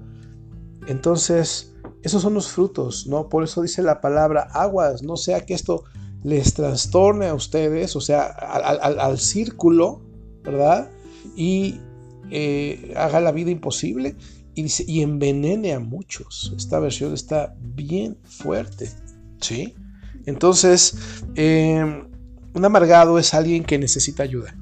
Entonces, 0.87 1.72
esos 2.03 2.21
son 2.21 2.33
los 2.33 2.49
frutos, 2.49 3.07
¿no? 3.07 3.29
Por 3.29 3.43
eso 3.43 3.61
dice 3.61 3.81
la 3.81 4.01
palabra 4.01 4.41
aguas, 4.51 5.03
no 5.03 5.17
sea 5.17 5.45
que 5.45 5.53
esto 5.53 5.85
les 6.23 6.53
trastorne 6.53 7.27
a 7.27 7.33
ustedes, 7.33 7.95
o 7.95 8.01
sea, 8.01 8.23
al, 8.23 9.19
círculo, 9.19 10.01
¿verdad? 10.43 10.89
Y 11.35 11.79
eh, 12.29 12.93
haga 12.95 13.19
la 13.19 13.31
vida 13.31 13.51
imposible 13.51 14.15
y 14.55 15.01
envenene 15.01 15.73
a 15.73 15.79
muchos. 15.79 16.53
Esta 16.55 16.79
versión 16.79 17.13
está 17.13 17.55
bien 17.59 18.17
fuerte. 18.23 18.89
¿sí? 19.41 19.75
Entonces, 20.25 20.95
em, 21.35 22.07
un 22.53 22.65
amargado 22.65 23.17
es 23.19 23.33
alguien 23.33 23.63
que 23.63 23.77
necesita 23.77 24.23
ayuda. 24.23 24.55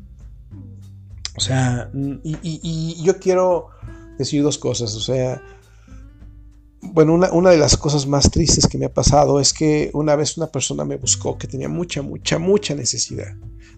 O 1.38 1.40
sea, 1.40 1.90
y, 1.94 2.38
y, 2.42 3.04
yo 3.04 3.18
quiero 3.20 3.70
decir 4.18 4.44
dos 4.44 4.58
cosas. 4.58 4.96
O 4.96 5.00
sea, 5.00 5.42
bueno, 6.92 7.14
una, 7.14 7.50
de 7.50 7.58
las 7.58 7.78
cosas 7.78 8.08
más 8.08 8.30
tristes 8.32 8.68
que 8.68 8.78
me 8.78 8.86
ha 8.86 8.94
pasado 8.94 9.40
es 9.40 9.54
que 9.54 9.90
una 9.94 10.16
vez 10.16 10.38
una 10.38 10.48
persona 10.48 10.86
me 10.86 10.98
buscó 10.98 11.38
que 11.38 11.48
tenía 11.48 11.70
mucha, 11.70 12.02
mucha, 12.02 12.40
mucha 12.40 12.76
necesidad 12.76 13.36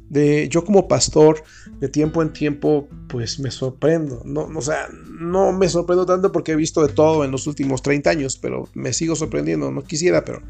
de 0.10 0.49
yo 0.49 0.65
como 0.65 0.88
pastor 0.88 1.43
de 1.80 1.88
tiempo 1.88 2.21
en 2.21 2.34
tiempo 2.34 2.88
pues 3.08 3.39
me 3.39 3.49
sorprendo 3.49 4.21
no 4.26 4.49
o 4.54 4.62
sea 4.62 4.89
no 5.19 5.54
me 5.54 5.69
sorprendo 5.69 6.06
tanto 6.06 6.32
porque 6.32 6.52
he 6.52 6.56
visto 6.56 6.86
de 6.86 6.93
todo 6.93 7.23
en 7.23 7.32
los 7.32 7.47
últimos 7.47 7.82
30 7.82 8.10
años 8.10 8.38
pero 8.38 8.67
me 8.73 8.91
sigo 8.91 9.15
sorprendiendo 9.15 9.71
no 9.71 9.82
quisiera 9.84 10.26
pero 10.26 10.43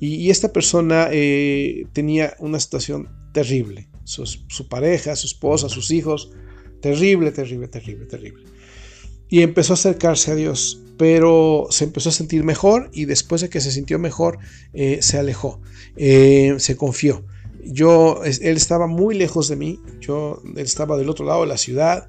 y, 0.00 0.30
esta 0.30 0.52
persona 0.52 1.08
eh, 1.12 1.86
tenía 1.92 2.34
una 2.38 2.58
situación 2.58 3.10
terrible 3.32 3.88
su, 4.04 4.24
pareja 4.68 5.14
su 5.16 5.26
esposa 5.26 5.68
sus 5.68 5.90
hijos 5.90 6.32
terrible 6.80 7.30
terrible 7.30 7.68
terrible 7.68 8.06
terrible 8.06 8.54
y 9.34 9.42
empezó 9.42 9.72
a 9.72 9.74
acercarse 9.74 10.30
a 10.30 10.36
Dios, 10.36 10.83
pero 10.96 11.66
se 11.70 11.84
empezó 11.84 12.08
a 12.08 12.12
sentir 12.12 12.44
mejor 12.44 12.90
y 12.92 13.04
después 13.04 13.40
de 13.40 13.48
que 13.48 13.60
se 13.60 13.72
sintió 13.72 13.98
mejor, 13.98 14.38
eh, 14.72 14.98
se 15.02 15.18
alejó, 15.18 15.60
eh, 15.96 16.54
se 16.58 16.76
confió. 16.76 17.24
Yo, 17.64 18.22
él 18.24 18.56
estaba 18.56 18.86
muy 18.86 19.14
lejos 19.14 19.48
de 19.48 19.56
mí, 19.56 19.80
yo 20.00 20.42
él 20.44 20.64
estaba 20.64 20.98
del 20.98 21.08
otro 21.08 21.24
lado 21.24 21.40
de 21.42 21.46
la 21.46 21.56
ciudad, 21.56 22.08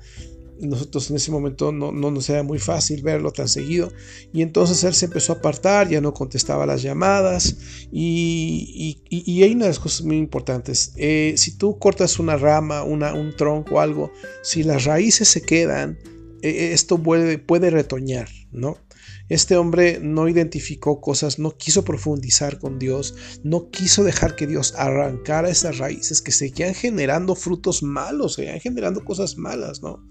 nosotros 0.60 1.10
en 1.10 1.18
ese 1.18 1.32
momento 1.32 1.72
no, 1.72 1.92
no, 1.92 2.12
nos 2.12 2.30
era 2.30 2.44
muy 2.44 2.60
fácil 2.60 3.02
verlo 3.02 3.32
tan 3.32 3.48
seguido 3.48 3.92
y 4.34 4.42
entonces 4.42 4.84
él 4.84 4.94
se 4.94 5.06
empezó 5.06 5.34
a 5.34 5.36
apartar, 5.38 5.90
ya 5.90 6.02
no 6.02 6.14
contestaba 6.14 6.66
las 6.66 6.82
llamadas 6.82 7.58
y, 7.92 8.98
hay 9.44 9.52
una 9.52 9.66
de 9.66 9.72
las 9.72 9.80
cosas 9.80 10.06
muy 10.06 10.18
importantes, 10.18 10.94
eh, 10.98 11.36
si 11.38 11.58
tú 11.58 11.78
cortas 11.78 12.20
una 12.20 12.38
rama, 12.38 12.84
una, 12.84 13.14
un 13.14 13.36
tronco 13.36 13.76
o 13.76 13.80
algo, 13.80 14.12
si 14.44 14.64
las 14.64 14.86
raíces 14.86 15.28
se 15.28 15.42
quedan, 15.42 15.98
esto 16.50 17.02
puede, 17.02 17.38
puede 17.38 17.70
retoñar, 17.70 18.30
¿no? 18.52 18.78
Este 19.28 19.58
hombre 19.58 20.00
no 20.02 20.28
identificó 20.28 21.02
cosas, 21.02 21.40
no 21.40 21.58
quiso 21.58 21.84
profundizar 21.84 22.60
con 22.60 22.78
Dios, 22.78 23.16
no 23.44 23.72
quiso 23.72 24.04
dejar 24.04 24.36
que 24.36 24.46
Dios 24.46 24.76
arrancara 24.78 25.50
esas 25.50 25.80
raíces 25.80 26.22
que 26.22 26.32
seguían 26.32 26.76
generando 26.76 27.36
frutos 27.36 27.82
malos, 27.82 28.36
seguían 28.36 28.60
generando 28.60 29.04
cosas 29.04 29.38
malas, 29.38 29.82
¿no? 29.82 30.08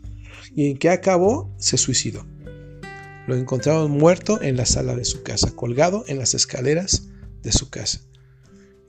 ¿Y 0.55 0.71
en 0.71 0.79
qué 0.79 0.91
acabó? 0.91 1.55
Se 1.59 1.79
suicidó. 1.79 2.27
Lo 3.27 3.37
encontraron 3.37 3.91
muerto 3.93 4.43
en 4.43 4.57
la 4.57 4.67
sala 4.67 4.97
de 4.97 5.05
su 5.05 5.23
casa, 5.23 5.55
colgado 5.55 6.05
en 6.09 6.19
las 6.19 6.35
escaleras 6.35 7.09
de 7.43 7.53
su 7.53 7.71
casa. 7.71 8.01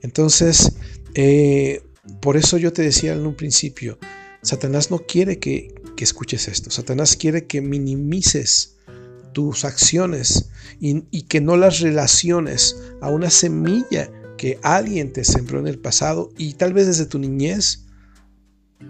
Entonces, 0.02 0.76
eh, 1.14 1.82
por 2.20 2.36
eso 2.36 2.58
yo 2.58 2.72
te 2.72 2.82
decía 2.82 3.12
en 3.14 3.26
un 3.26 3.34
principio, 3.34 3.98
Satanás 4.42 4.90
no 4.90 4.98
quiere 4.98 5.38
que, 5.38 5.74
escuches 6.04 6.48
esto. 6.48 6.70
Satanás 6.70 7.16
quiere 7.16 7.46
que 7.46 7.60
minimices 7.60 8.76
tus 9.32 9.64
acciones 9.64 10.50
y, 10.80 11.04
y, 11.10 11.22
que 11.22 11.40
no 11.40 11.56
las 11.56 11.80
relaciones 11.80 12.76
a 13.00 13.10
una 13.10 13.30
semilla 13.30 14.10
que 14.38 14.58
alguien 14.62 15.12
te 15.12 15.24
sembró 15.24 15.58
en 15.60 15.66
el 15.66 15.78
pasado 15.78 16.30
y 16.38 16.54
tal 16.54 16.72
vez 16.72 16.86
desde 16.86 17.06
tu 17.06 17.18
niñez 17.18 17.86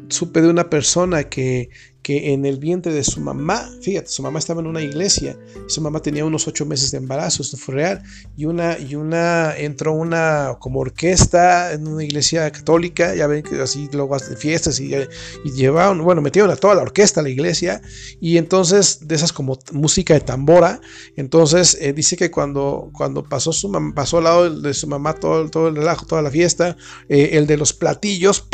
supe 0.08 0.40
de 0.40 0.48
una 0.48 0.70
persona 0.70 1.24
que, 1.24 1.70
que 2.06 2.32
en 2.32 2.46
el 2.46 2.58
vientre 2.58 2.92
de 2.92 3.02
su 3.02 3.20
mamá, 3.20 3.68
fíjate, 3.82 4.06
su 4.06 4.22
mamá 4.22 4.38
estaba 4.38 4.60
en 4.60 4.68
una 4.68 4.80
iglesia, 4.80 5.36
su 5.66 5.80
mamá 5.80 5.98
tenía 5.98 6.24
unos 6.24 6.46
ocho 6.46 6.64
meses 6.64 6.92
de 6.92 6.98
embarazo, 6.98 7.42
esto 7.42 7.56
fue 7.56 7.74
real, 7.74 8.04
y 8.36 8.44
una, 8.44 8.78
y 8.78 8.94
una, 8.94 9.56
entró 9.56 9.92
una 9.92 10.54
como 10.60 10.78
orquesta 10.78 11.72
en 11.72 11.88
una 11.88 12.04
iglesia 12.04 12.48
católica, 12.52 13.12
ya 13.16 13.26
ven 13.26 13.42
que 13.42 13.60
así 13.60 13.88
luego 13.92 14.14
hacen 14.14 14.36
fiestas 14.36 14.78
y, 14.78 14.94
y 14.94 15.50
llevaron, 15.50 16.04
bueno, 16.04 16.22
metieron 16.22 16.48
a 16.52 16.54
toda 16.54 16.76
la 16.76 16.82
orquesta 16.82 17.18
a 17.18 17.22
la 17.24 17.28
iglesia, 17.28 17.82
y 18.20 18.36
entonces 18.36 19.08
de 19.08 19.16
esas 19.16 19.32
como 19.32 19.58
música 19.72 20.14
de 20.14 20.20
tambora, 20.20 20.80
entonces 21.16 21.76
eh, 21.80 21.92
dice 21.92 22.16
que 22.16 22.30
cuando, 22.30 22.88
cuando 22.92 23.24
pasó, 23.24 23.52
su 23.52 23.72
pasó 23.96 24.18
al 24.18 24.24
lado 24.24 24.60
de 24.60 24.74
su 24.74 24.86
mamá 24.86 25.14
todo, 25.14 25.50
todo 25.50 25.66
el 25.66 25.74
relajo, 25.74 26.06
toda 26.06 26.22
la 26.22 26.30
fiesta, 26.30 26.76
eh, 27.08 27.30
el 27.32 27.48
de 27.48 27.56
los 27.56 27.72
platillos, 27.72 28.46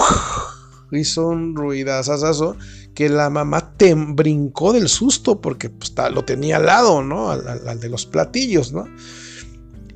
hizo 0.92 1.28
un 1.28 1.56
ruidazazazo 1.56 2.56
que 2.94 3.08
la 3.08 3.30
mamá 3.30 3.76
te 3.76 3.94
brincó 3.94 4.72
del 4.72 4.88
susto 4.88 5.40
porque 5.40 5.70
pues, 5.70 5.94
lo 6.12 6.24
tenía 6.24 6.56
al 6.56 6.66
lado, 6.66 7.02
¿no? 7.02 7.30
Al, 7.30 7.80
de 7.80 7.88
los 7.88 8.06
platillos, 8.06 8.72
¿no? 8.72 8.88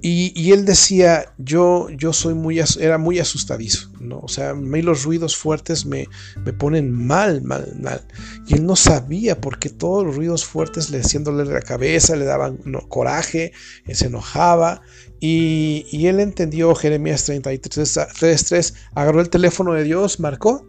Y, 0.09 0.53
él 0.53 0.65
decía, 0.65 1.35
yo, 1.37 1.89
yo 1.91 2.13
soy 2.13 2.35
muy, 2.35 2.61
era 2.79 2.97
muy 2.97 3.19
asustadizo, 3.19 3.91
¿no? 3.99 4.21
O 4.21 4.29
sea, 4.29 4.51
a 4.51 4.55
los 4.55 5.03
ruidos 5.03 5.37
fuertes 5.37 5.85
me, 5.85 6.07
me 6.45 6.53
ponen 6.53 6.93
mal, 6.93 7.43
mal, 7.43 7.77
mal. 7.81 8.07
Y 8.47 8.55
él 8.55 8.65
no 8.67 8.77
sabía 8.77 9.41
por 9.41 9.59
qué 9.59 9.69
todos 9.69 10.07
los 10.07 10.15
ruidos 10.15 10.45
fuertes 10.45 10.91
le 10.91 11.01
haciéndole 11.01 11.45
la 11.45 11.61
cabeza, 11.61 12.15
le 12.15 12.25
daban 12.25 12.61
coraje, 12.89 13.51
se 13.91 14.07
enojaba. 14.07 14.81
Y, 15.19 16.07
él 16.07 16.21
entendió 16.21 16.73
Jeremías 16.77 17.29
33.3, 17.29 18.75
agarró 18.95 19.21
el 19.21 19.29
teléfono 19.29 19.73
de 19.73 19.83
Dios, 19.83 20.21
marcó, 20.21 20.65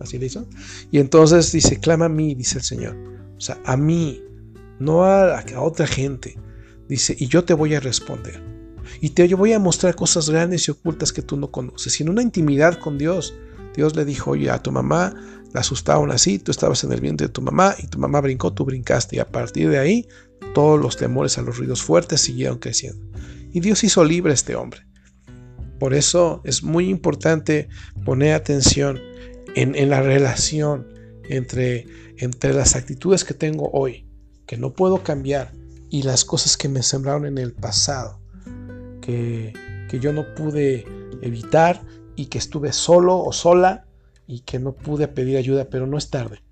así 0.00 0.18
le 0.18 0.26
hizo. 0.26 0.48
Y 0.90 0.98
entonces 0.98 1.52
dice, 1.52 1.78
clama 1.78 2.06
a 2.06 2.08
mí, 2.08 2.34
dice 2.34 2.58
el 2.58 2.64
Señor. 2.64 2.96
O 3.36 3.40
sea, 3.40 3.60
a 3.64 3.76
mí, 3.76 4.24
no 4.80 5.04
a, 5.04 5.38
a 5.38 5.60
otra 5.60 5.86
gente. 5.86 6.36
Dice, 6.88 7.16
y 7.18 7.28
yo 7.28 7.44
te 7.44 7.54
voy 7.54 7.74
a 7.74 7.80
responder. 7.80 8.42
Y 9.00 9.10
te 9.10 9.26
yo 9.28 9.36
voy 9.36 9.52
a 9.52 9.58
mostrar 9.58 9.94
cosas 9.94 10.30
grandes 10.30 10.68
y 10.68 10.70
ocultas 10.70 11.12
que 11.12 11.22
tú 11.22 11.36
no 11.36 11.50
conoces. 11.50 11.98
Y 11.98 12.02
en 12.02 12.08
una 12.08 12.22
intimidad 12.22 12.78
con 12.78 12.98
Dios, 12.98 13.34
Dios 13.74 13.96
le 13.96 14.04
dijo, 14.04 14.32
oye, 14.32 14.50
a 14.50 14.62
tu 14.62 14.72
mamá 14.72 15.14
la 15.52 15.60
asustaron 15.60 16.10
así, 16.12 16.38
tú 16.38 16.50
estabas 16.50 16.84
en 16.84 16.92
el 16.92 17.00
vientre 17.00 17.26
de 17.26 17.32
tu 17.32 17.42
mamá 17.42 17.74
y 17.78 17.86
tu 17.86 17.98
mamá 17.98 18.20
brincó, 18.20 18.52
tú 18.52 18.64
brincaste. 18.64 19.16
Y 19.16 19.18
a 19.18 19.28
partir 19.28 19.70
de 19.70 19.78
ahí 19.78 20.08
todos 20.54 20.80
los 20.80 20.96
temores 20.96 21.38
a 21.38 21.42
los 21.42 21.58
ruidos 21.58 21.82
fuertes 21.82 22.20
siguieron 22.20 22.58
creciendo. 22.58 23.04
Y 23.52 23.60
Dios 23.60 23.82
hizo 23.84 24.04
libre 24.04 24.32
a 24.32 24.34
este 24.34 24.54
hombre. 24.54 24.86
Por 25.78 25.94
eso 25.94 26.40
es 26.44 26.62
muy 26.62 26.88
importante 26.88 27.68
poner 28.04 28.34
atención 28.34 29.00
en, 29.54 29.88
la 29.88 30.02
relación 30.02 30.86
entre, 31.28 31.86
entre 32.18 32.54
las 32.54 32.76
actitudes 32.76 33.24
que 33.24 33.34
tengo 33.34 33.70
hoy, 33.72 34.06
que 34.46 34.56
no 34.56 34.72
puedo 34.72 35.02
cambiar, 35.02 35.52
y 35.90 36.02
las 36.02 36.24
cosas 36.24 36.56
que 36.56 36.68
me 36.68 36.82
sembraron 36.82 37.26
en 37.26 37.38
el 37.38 37.52
pasado, 37.52 38.20
que, 39.00 39.52
que 39.88 40.00
yo 40.00 40.12
no 40.12 40.34
pude 40.34 40.84
evitar 41.22 41.82
y 42.16 42.26
que 42.26 42.38
estuve 42.38 42.72
solo 42.72 43.18
o 43.18 43.32
sola 43.32 43.86
y 44.26 44.40
que 44.40 44.58
no 44.58 44.72
pude 44.72 45.08
pedir 45.08 45.36
ayuda, 45.36 45.66
pero 45.70 45.86
no 45.86 45.98
es 45.98 46.10
tarde. 46.10 46.42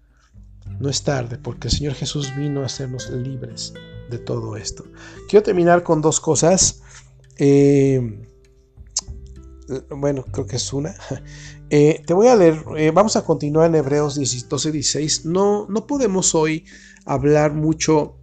No 0.81 0.89
es 0.89 1.03
tarde 1.03 1.39
porque 1.39 1.69
el 1.69 1.75
Señor 1.75 1.95
Jesús 1.95 2.35
vino 2.37 2.63
a 2.63 2.67
hacernos 2.67 3.11
libres 3.11 3.75
de 4.11 4.19
todo 4.19 4.57
esto. 4.57 4.85
Quiero 5.29 5.43
terminar 5.43 5.83
con 5.83 6.01
dos 6.01 6.21
cosas. 6.21 6.83
Eh, 7.39 8.23
bueno, 9.91 10.25
creo 10.25 10.47
que 10.47 10.57
es 10.57 10.73
una. 10.73 10.95
Eh, 11.71 12.03
te 12.07 12.13
voy 12.13 12.29
a 12.29 12.37
leer, 12.37 12.63
eh, 12.77 12.93
vamos 12.95 13.17
a 13.17 13.25
continuar 13.25 13.69
en 13.69 13.75
Hebreos 13.75 14.15
12, 14.17 14.71
16. 14.71 15.25
No, 15.25 15.67
no 15.69 15.87
podemos 15.87 16.35
hoy 16.35 16.67
hablar 17.07 17.55
mucho 17.55 18.19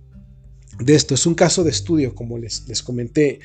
de 0.81 0.95
esto. 0.95 1.13
Es 1.13 1.25
un 1.25 1.35
caso 1.35 1.63
de 1.63 1.71
estudio, 1.71 2.13
como 2.15 2.37
les, 2.37 2.67
les 2.67 2.83
comenté 2.83 3.39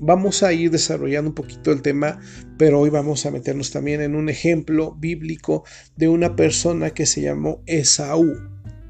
vamos 0.00 0.42
a 0.42 0.52
ir 0.52 0.70
desarrollando 0.70 1.30
un 1.30 1.34
poquito 1.34 1.72
el 1.72 1.82
tema, 1.82 2.20
pero 2.58 2.80
hoy 2.80 2.90
vamos 2.90 3.26
a 3.26 3.30
meternos 3.30 3.70
también 3.70 4.00
en 4.00 4.14
un 4.14 4.28
ejemplo 4.28 4.94
bíblico 4.98 5.64
de 5.96 6.08
una 6.08 6.36
persona 6.36 6.90
que 6.90 7.06
se 7.06 7.22
llamó 7.22 7.62
Esaú. 7.66 8.34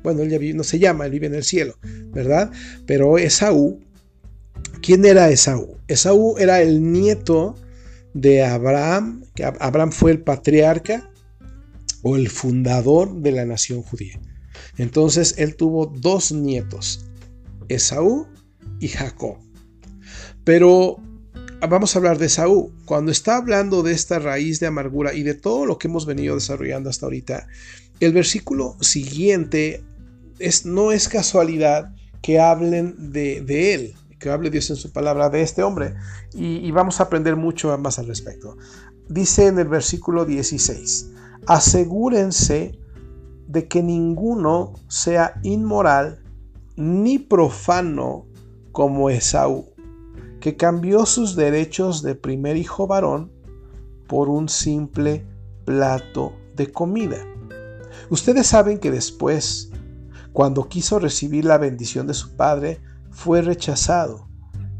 Bueno, 0.02 0.22
él 0.22 0.30
ya 0.30 0.54
no 0.54 0.64
se 0.64 0.78
llama, 0.78 1.06
él 1.06 1.12
vive 1.12 1.26
en 1.26 1.34
el 1.34 1.44
cielo, 1.44 1.78
¿verdad? 2.12 2.50
Pero 2.86 3.16
Esaú, 3.16 3.80
¿quién 4.82 5.04
era 5.04 5.30
Esaú? 5.30 5.78
Esaú 5.88 6.36
era 6.38 6.60
el 6.60 6.92
nieto 6.92 7.54
de 8.12 8.44
Abraham, 8.44 9.24
que 9.34 9.44
Abraham 9.44 9.92
fue 9.92 10.10
el 10.12 10.20
patriarca 10.20 11.10
o 12.02 12.16
el 12.16 12.28
fundador 12.28 13.20
de 13.22 13.32
la 13.32 13.46
nación 13.46 13.82
judía. 13.82 14.20
Entonces 14.76 15.34
él 15.38 15.56
tuvo 15.56 15.86
dos 15.86 16.32
nietos, 16.32 17.06
Esaú 17.68 18.26
y 18.80 18.88
Jacob. 18.88 19.36
Pero 20.44 20.98
vamos 21.68 21.94
a 21.94 21.98
hablar 21.98 22.18
de 22.18 22.28
Saúl. 22.28 22.72
Cuando 22.84 23.10
está 23.10 23.36
hablando 23.36 23.82
de 23.82 23.92
esta 23.92 24.18
raíz 24.18 24.60
de 24.60 24.66
amargura 24.66 25.14
y 25.14 25.22
de 25.22 25.34
todo 25.34 25.66
lo 25.66 25.78
que 25.78 25.88
hemos 25.88 26.06
venido 26.06 26.34
desarrollando 26.34 26.90
hasta 26.90 27.06
ahorita, 27.06 27.46
el 28.00 28.12
versículo 28.12 28.76
siguiente 28.80 29.82
es, 30.38 30.66
no 30.66 30.92
es 30.92 31.08
casualidad 31.08 31.94
que 32.22 32.40
hablen 32.40 33.12
de, 33.12 33.74
él, 33.74 33.94
que 34.18 34.30
hable 34.30 34.50
Dios 34.50 34.70
en 34.70 34.76
su 34.76 34.92
palabra 34.92 35.30
de 35.30 35.42
este 35.42 35.62
hombre. 35.62 35.94
Y, 36.34 36.56
y 36.56 36.70
vamos 36.70 37.00
a 37.00 37.04
aprender 37.04 37.36
mucho 37.36 37.76
más 37.78 37.98
al 37.98 38.06
respecto. 38.06 38.56
Dice 39.08 39.46
en 39.46 39.58
el 39.58 39.68
versículo 39.68 40.24
16, 40.24 41.10
asegúrense 41.46 42.78
de 43.46 43.68
que 43.68 43.82
ninguno 43.82 44.72
sea 44.88 45.40
inmoral 45.42 46.22
ni 46.76 47.18
profano 47.18 48.26
como 48.72 49.10
Esaú 49.10 49.74
que 50.44 50.58
cambió 50.58 51.06
sus 51.06 51.36
derechos 51.36 52.02
de 52.02 52.14
primer 52.14 52.58
hijo 52.58 52.86
varón 52.86 53.32
por 54.06 54.28
un 54.28 54.50
simple 54.50 55.26
plato 55.64 56.34
de 56.54 56.70
comida. 56.70 57.16
Ustedes 58.10 58.48
saben 58.48 58.76
que 58.76 58.90
después, 58.90 59.70
cuando 60.34 60.68
quiso 60.68 60.98
recibir 60.98 61.46
la 61.46 61.56
bendición 61.56 62.06
de 62.06 62.12
su 62.12 62.36
padre, 62.36 62.82
fue 63.10 63.40
rechazado. 63.40 64.28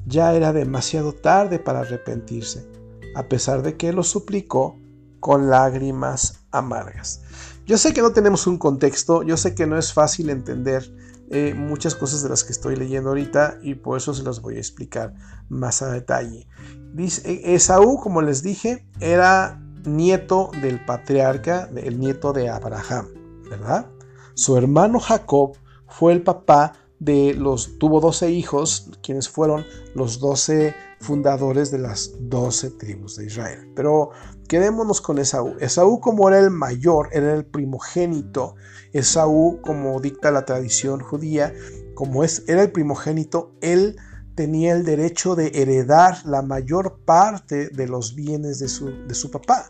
Ya 0.05 0.35
era 0.35 0.53
demasiado 0.53 1.15
tarde 1.15 1.59
para 1.59 1.81
arrepentirse, 1.81 2.71
a 3.17 3.31
pesar 3.31 3.63
de 3.63 3.79
que 3.79 3.95
lo 3.95 4.03
suplicó 4.03 4.79
con 5.19 5.49
lágrimas 5.49 6.44
amargas. 6.59 7.23
Yo 7.67 7.79
sé 7.79 7.93
que 7.93 8.03
no 8.03 8.13
tenemos 8.13 8.47
un 8.47 8.59
contexto, 8.59 9.23
yo 9.23 9.37
sé 9.37 9.55
que 9.55 9.67
no 9.67 9.79
es 9.79 9.93
fácil 9.93 10.31
entender 10.31 10.93
eh, 11.31 11.55
muchas 11.55 11.95
cosas 11.95 12.23
de 12.23 12.29
las 12.29 12.45
que 12.45 12.53
estoy 12.53 12.77
leyendo 12.77 13.09
ahorita 13.09 13.59
y 13.63 13.75
por 13.75 13.97
eso 13.97 14.13
se 14.13 14.23
las 14.23 14.43
voy 14.43 14.57
a 14.57 14.59
explicar 14.59 15.15
más 15.49 15.81
a 15.81 15.91
detalle. 15.91 16.47
Dice, 16.93 17.23
e, 17.31 17.55
Esaú, 17.55 17.99
como 17.99 18.21
les 18.21 18.43
dije, 18.43 18.87
era 19.01 19.61
nieto 19.87 20.51
del 20.61 20.85
patriarca, 20.85 21.71
el 21.75 21.99
nieto 21.99 22.33
de 22.33 22.51
Abraham, 22.51 23.09
¿verdad? 23.49 23.87
Su 24.35 24.57
hermano 24.57 25.01
Jacob 25.01 25.57
fue 25.89 26.13
el 26.13 26.23
papá 26.23 26.75
de 26.99 27.35
los, 27.35 27.79
tuvo 27.79 28.01
12 28.01 28.31
hijos, 28.31 28.91
quienes 29.03 29.29
fueron 29.29 29.65
los 29.95 30.21
12 30.21 30.75
fundadores 31.01 31.71
de 31.71 31.79
las 31.79 32.13
12 32.19 32.71
tribus 32.71 33.17
de 33.17 33.27
Israel. 33.27 33.73
Pero 33.75 34.11
quedémonos 34.49 35.01
con 35.01 35.19
Esaú. 35.19 35.57
Esaú 35.61 36.01
como 36.01 36.29
era 36.29 36.39
el 36.39 36.51
mayor, 36.51 37.09
era 37.13 37.35
el 37.35 37.45
primogénito. 37.45 38.55
Esaú, 38.93 39.61
como 39.63 40.01
dicta 40.01 40.31
la 40.31 40.45
tradición 40.45 41.01
judía, 41.01 41.53
como 41.95 42.25
es, 42.25 42.45
era 42.47 42.63
el 42.63 42.73
primogénito, 42.73 43.53
él 43.61 43.97
tenía 44.35 44.73
el 44.73 44.85
derecho 44.85 45.35
de 45.35 45.53
heredar 45.55 46.25
la 46.27 46.43
mayor 46.43 47.01
parte 47.05 47.69
de 47.69 47.87
los 47.87 48.15
bienes 48.15 48.59
de 48.59 48.69
su, 48.69 48.91
de 49.07 49.15
su 49.15 49.31
papá. 49.31 49.69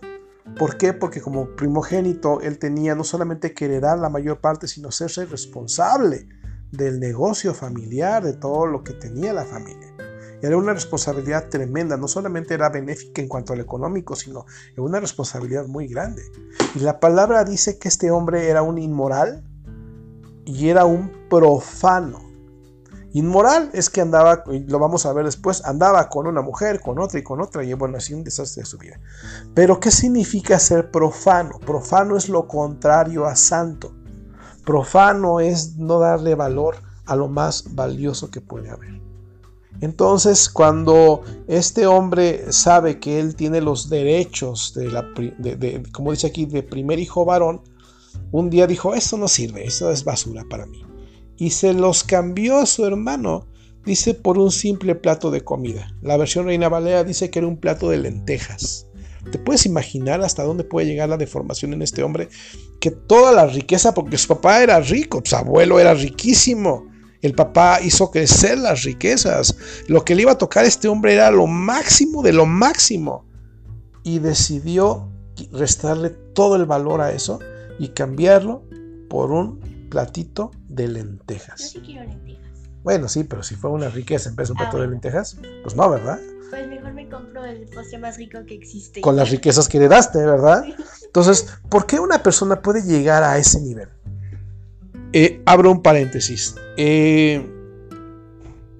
¿Por 0.58 0.76
qué? 0.76 0.92
Porque 0.92 1.20
como 1.20 1.56
primogénito 1.56 2.40
él 2.40 2.58
tenía 2.58 2.94
no 2.94 3.04
solamente 3.04 3.54
que 3.54 3.64
heredar 3.64 3.98
la 3.98 4.10
mayor 4.10 4.40
parte, 4.40 4.68
sino 4.68 4.90
serse 4.90 5.26
responsable 5.26 6.28
del 6.70 7.00
negocio 7.00 7.54
familiar, 7.54 8.22
de 8.22 8.34
todo 8.34 8.66
lo 8.66 8.84
que 8.84 8.92
tenía 8.94 9.32
la 9.32 9.44
familia. 9.44 9.93
Era 10.44 10.58
una 10.58 10.74
responsabilidad 10.74 11.48
tremenda, 11.48 11.96
no 11.96 12.06
solamente 12.06 12.52
era 12.52 12.68
benéfica 12.68 13.22
en 13.22 13.28
cuanto 13.28 13.54
al 13.54 13.60
económico, 13.60 14.14
sino 14.14 14.44
una 14.76 15.00
responsabilidad 15.00 15.66
muy 15.66 15.88
grande. 15.88 16.22
Y 16.74 16.80
la 16.80 17.00
palabra 17.00 17.44
dice 17.44 17.78
que 17.78 17.88
este 17.88 18.10
hombre 18.10 18.50
era 18.50 18.60
un 18.60 18.76
inmoral 18.76 19.42
y 20.44 20.68
era 20.68 20.84
un 20.84 21.10
profano. 21.30 22.20
Inmoral 23.14 23.70
es 23.72 23.88
que 23.88 24.02
andaba, 24.02 24.44
lo 24.46 24.78
vamos 24.78 25.06
a 25.06 25.14
ver 25.14 25.24
después, 25.24 25.64
andaba 25.64 26.10
con 26.10 26.26
una 26.26 26.42
mujer, 26.42 26.80
con 26.80 26.98
otra 26.98 27.20
y 27.20 27.22
con 27.22 27.40
otra, 27.40 27.64
y 27.64 27.72
bueno, 27.72 27.96
así 27.96 28.12
un 28.12 28.22
desastre 28.22 28.64
de 28.64 28.66
su 28.66 28.76
vida. 28.76 29.00
Pero 29.54 29.80
¿qué 29.80 29.90
significa 29.90 30.58
ser 30.58 30.90
profano? 30.90 31.58
Profano 31.60 32.18
es 32.18 32.28
lo 32.28 32.46
contrario 32.46 33.24
a 33.24 33.34
santo. 33.34 33.94
Profano 34.66 35.40
es 35.40 35.78
no 35.78 36.00
darle 36.00 36.34
valor 36.34 36.76
a 37.06 37.16
lo 37.16 37.28
más 37.28 37.74
valioso 37.74 38.30
que 38.30 38.42
puede 38.42 38.68
haber. 38.68 39.03
Entonces, 39.80 40.48
cuando 40.48 41.22
este 41.48 41.86
hombre 41.86 42.52
sabe 42.52 43.00
que 43.00 43.20
él 43.20 43.36
tiene 43.36 43.60
los 43.60 43.90
derechos 43.90 44.72
de 44.74 45.82
como 45.92 46.12
dice 46.12 46.26
aquí, 46.26 46.46
de 46.46 46.62
primer 46.62 46.98
hijo 46.98 47.24
varón, 47.24 47.60
un 48.30 48.50
día 48.50 48.66
dijo, 48.66 48.94
esto 48.94 49.16
no 49.16 49.28
sirve, 49.28 49.66
esto 49.66 49.90
es 49.90 50.04
basura 50.04 50.44
para 50.48 50.66
mí. 50.66 50.84
Y 51.36 51.50
se 51.50 51.74
los 51.74 52.04
cambió 52.04 52.58
a 52.58 52.66
su 52.66 52.84
hermano, 52.84 53.46
dice, 53.84 54.14
por 54.14 54.38
un 54.38 54.52
simple 54.52 54.94
plato 54.94 55.30
de 55.30 55.42
comida. 55.42 55.92
La 56.02 56.16
versión 56.16 56.46
Reina 56.46 56.68
Valera 56.68 57.04
dice 57.04 57.30
que 57.30 57.40
era 57.40 57.48
un 57.48 57.58
plato 57.58 57.90
de 57.90 57.98
lentejas. 57.98 58.86
¿Te 59.30 59.38
puedes 59.38 59.66
imaginar 59.66 60.20
hasta 60.22 60.42
dónde 60.42 60.64
puede 60.64 60.86
llegar 60.86 61.08
la 61.08 61.16
deformación 61.16 61.72
en 61.72 61.82
este 61.82 62.02
hombre? 62.02 62.28
Que 62.80 62.90
toda 62.90 63.32
la 63.32 63.46
riqueza, 63.46 63.94
porque 63.94 64.18
su 64.18 64.28
papá 64.28 64.62
era 64.62 64.80
rico, 64.80 65.22
su 65.24 65.34
abuelo 65.34 65.80
era 65.80 65.94
riquísimo. 65.94 66.86
El 67.24 67.32
papá 67.32 67.80
hizo 67.80 68.10
crecer 68.10 68.58
las 68.58 68.82
riquezas. 68.82 69.56
Lo 69.88 70.04
que 70.04 70.14
le 70.14 70.20
iba 70.20 70.32
a 70.32 70.36
tocar 70.36 70.66
a 70.66 70.68
este 70.68 70.88
hombre 70.88 71.14
era 71.14 71.30
lo 71.30 71.46
máximo 71.46 72.22
de 72.22 72.34
lo 72.34 72.44
máximo. 72.44 73.24
Y 74.02 74.18
decidió 74.18 75.08
restarle 75.50 76.10
todo 76.10 76.54
el 76.56 76.66
valor 76.66 77.00
a 77.00 77.12
eso 77.12 77.38
y 77.78 77.88
cambiarlo 77.88 78.64
por 79.08 79.32
un 79.32 79.88
platito 79.88 80.50
de 80.68 80.86
lentejas. 80.86 81.72
Yo 81.72 81.80
sí 81.80 81.86
quiero 81.86 82.06
lentejas. 82.06 82.44
Bueno, 82.82 83.08
sí, 83.08 83.24
pero 83.24 83.42
si 83.42 83.54
fue 83.54 83.70
una 83.70 83.88
riqueza 83.88 84.28
en 84.28 84.36
vez 84.36 84.48
de 84.48 84.52
un 84.52 84.58
Ah, 84.58 84.64
plato 84.64 84.80
de 84.82 84.88
lentejas, 84.88 85.38
pues 85.62 85.74
no, 85.74 85.88
¿verdad? 85.88 86.20
Pues 86.50 86.68
mejor 86.68 86.92
me 86.92 87.08
compro 87.08 87.42
el 87.46 87.64
postre 87.70 87.96
más 87.96 88.18
rico 88.18 88.40
que 88.46 88.52
existe. 88.54 89.00
Con 89.00 89.16
las 89.16 89.30
riquezas 89.30 89.66
que 89.66 89.78
heredaste, 89.78 90.18
¿verdad? 90.18 90.62
Entonces, 91.06 91.46
¿por 91.70 91.86
qué 91.86 91.98
una 91.98 92.22
persona 92.22 92.60
puede 92.60 92.82
llegar 92.82 93.22
a 93.22 93.38
ese 93.38 93.62
nivel? 93.62 93.88
Eh, 95.16 95.40
abro 95.46 95.70
un 95.70 95.80
paréntesis. 95.80 96.56
Eh, 96.76 97.40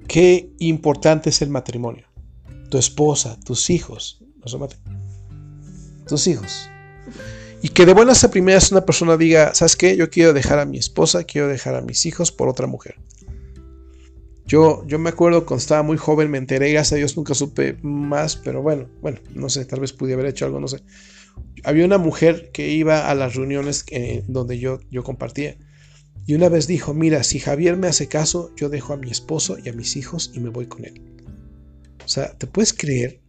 qué 0.09 0.51
importante 0.59 1.31
es 1.31 1.41
el 1.43 1.49
matrimonio. 1.49 2.09
Tu 2.71 2.77
esposa, 2.77 3.39
tus 3.45 3.71
hijos. 3.71 4.21
No. 4.45 4.69
Tus 6.09 6.27
hijos. 6.27 6.69
Y 7.63 7.69
que 7.69 7.87
de 7.87 7.95
buenas 7.95 8.25
a 8.25 8.33
primeras 8.33 8.73
una 8.73 8.85
persona 8.85 9.17
diga, 9.17 9.55
¿sabes 9.55 9.77
qué? 9.77 9.97
Yo 9.97 10.11
quiero 10.11 10.33
dejar 10.33 10.59
a 10.59 10.67
mi 10.67 10.77
esposa, 10.77 11.23
quiero 11.23 11.47
dejar 11.47 11.77
a 11.77 11.83
mis 11.83 12.05
hijos 12.05 12.33
por 12.33 12.49
otra 12.49 12.67
mujer. 12.67 12.97
Yo, 14.45 14.85
yo 14.89 14.99
me 14.99 15.11
acuerdo 15.11 15.47
cuando 15.47 15.61
estaba 15.61 15.85
muy 15.85 15.99
joven, 15.99 16.33
me 16.33 16.39
enteré, 16.39 16.73
gracias 16.73 16.95
a 16.95 16.97
Dios 16.97 17.17
nunca 17.17 17.35
supe 17.35 17.79
más, 17.83 18.35
pero 18.35 18.61
bueno, 18.61 18.89
bueno, 19.01 19.21
no 19.37 19.49
sé, 19.49 19.65
tal 19.67 19.79
vez 19.79 19.93
pude 19.93 20.15
haber 20.15 20.27
hecho 20.27 20.47
algo, 20.47 20.59
no 20.59 20.67
sé. 20.67 20.81
Había 21.63 21.85
una 21.85 21.99
mujer 21.99 22.51
que 22.53 22.71
iba 22.71 23.09
a 23.09 23.15
las 23.15 23.37
reuniones 23.37 23.85
eh, 23.93 24.25
donde 24.27 24.59
yo, 24.59 24.81
yo 24.91 25.05
compartía. 25.05 25.57
Y 26.27 26.35
una 26.35 26.49
vez 26.49 26.67
dijo, 26.67 26.95
mira, 26.95 27.23
si 27.23 27.39
Javier 27.39 27.77
me 27.77 27.87
hace 27.87 28.09
caso, 28.09 28.51
yo 28.57 28.69
dejo 28.69 28.95
a 28.95 28.97
mi 28.97 29.11
esposo 29.11 29.59
y 29.63 29.69
a 29.69 29.73
mis 29.73 29.97
hijos 29.97 30.31
y 30.35 30.41
me 30.41 30.49
voy 30.49 30.67
con 30.67 30.85
él. 30.85 31.01
O 32.05 32.09
sea, 32.09 32.37
¿te 32.37 32.47
puedes 32.47 32.73
creer 32.73 33.21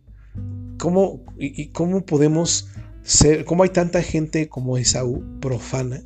cómo, 0.78 1.24
y, 1.38 1.68
cómo 1.68 2.06
podemos 2.06 2.70
ser, 3.04 3.44
cómo 3.46 3.64
hay 3.64 3.70
tanta 3.70 4.02
gente 4.02 4.48
como 4.48 4.78
Esaú, 4.78 5.24
profana, 5.42 6.02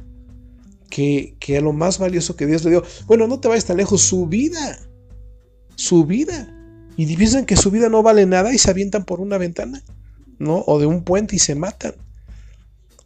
que, 0.90 1.36
que 1.40 1.58
a 1.58 1.62
lo 1.62 1.74
más 1.74 2.00
valioso 2.00 2.36
que 2.36 2.48
Dios 2.48 2.64
le 2.64 2.72
dio, 2.72 2.84
bueno, 3.06 3.28
no 3.28 3.40
te 3.40 3.48
vayas 3.48 3.66
tan 3.66 3.78
lejos, 3.78 4.02
su 4.02 4.26
vida, 4.26 4.80
su 5.76 6.06
vida. 6.06 6.56
Y 6.98 7.16
piensan 7.16 7.46
que 7.46 7.56
su 7.56 7.72
vida 7.72 7.88
no 7.88 8.04
vale 8.04 8.26
nada 8.26 8.54
y 8.54 8.58
se 8.58 8.70
avientan 8.70 9.06
por 9.06 9.22
una 9.22 9.38
ventana, 9.38 9.84
¿no? 10.38 10.64
O 10.68 10.80
de 10.80 10.86
un 10.86 11.04
puente 11.04 11.36
y 11.36 11.40
se 11.40 11.56
matan. 11.56 11.94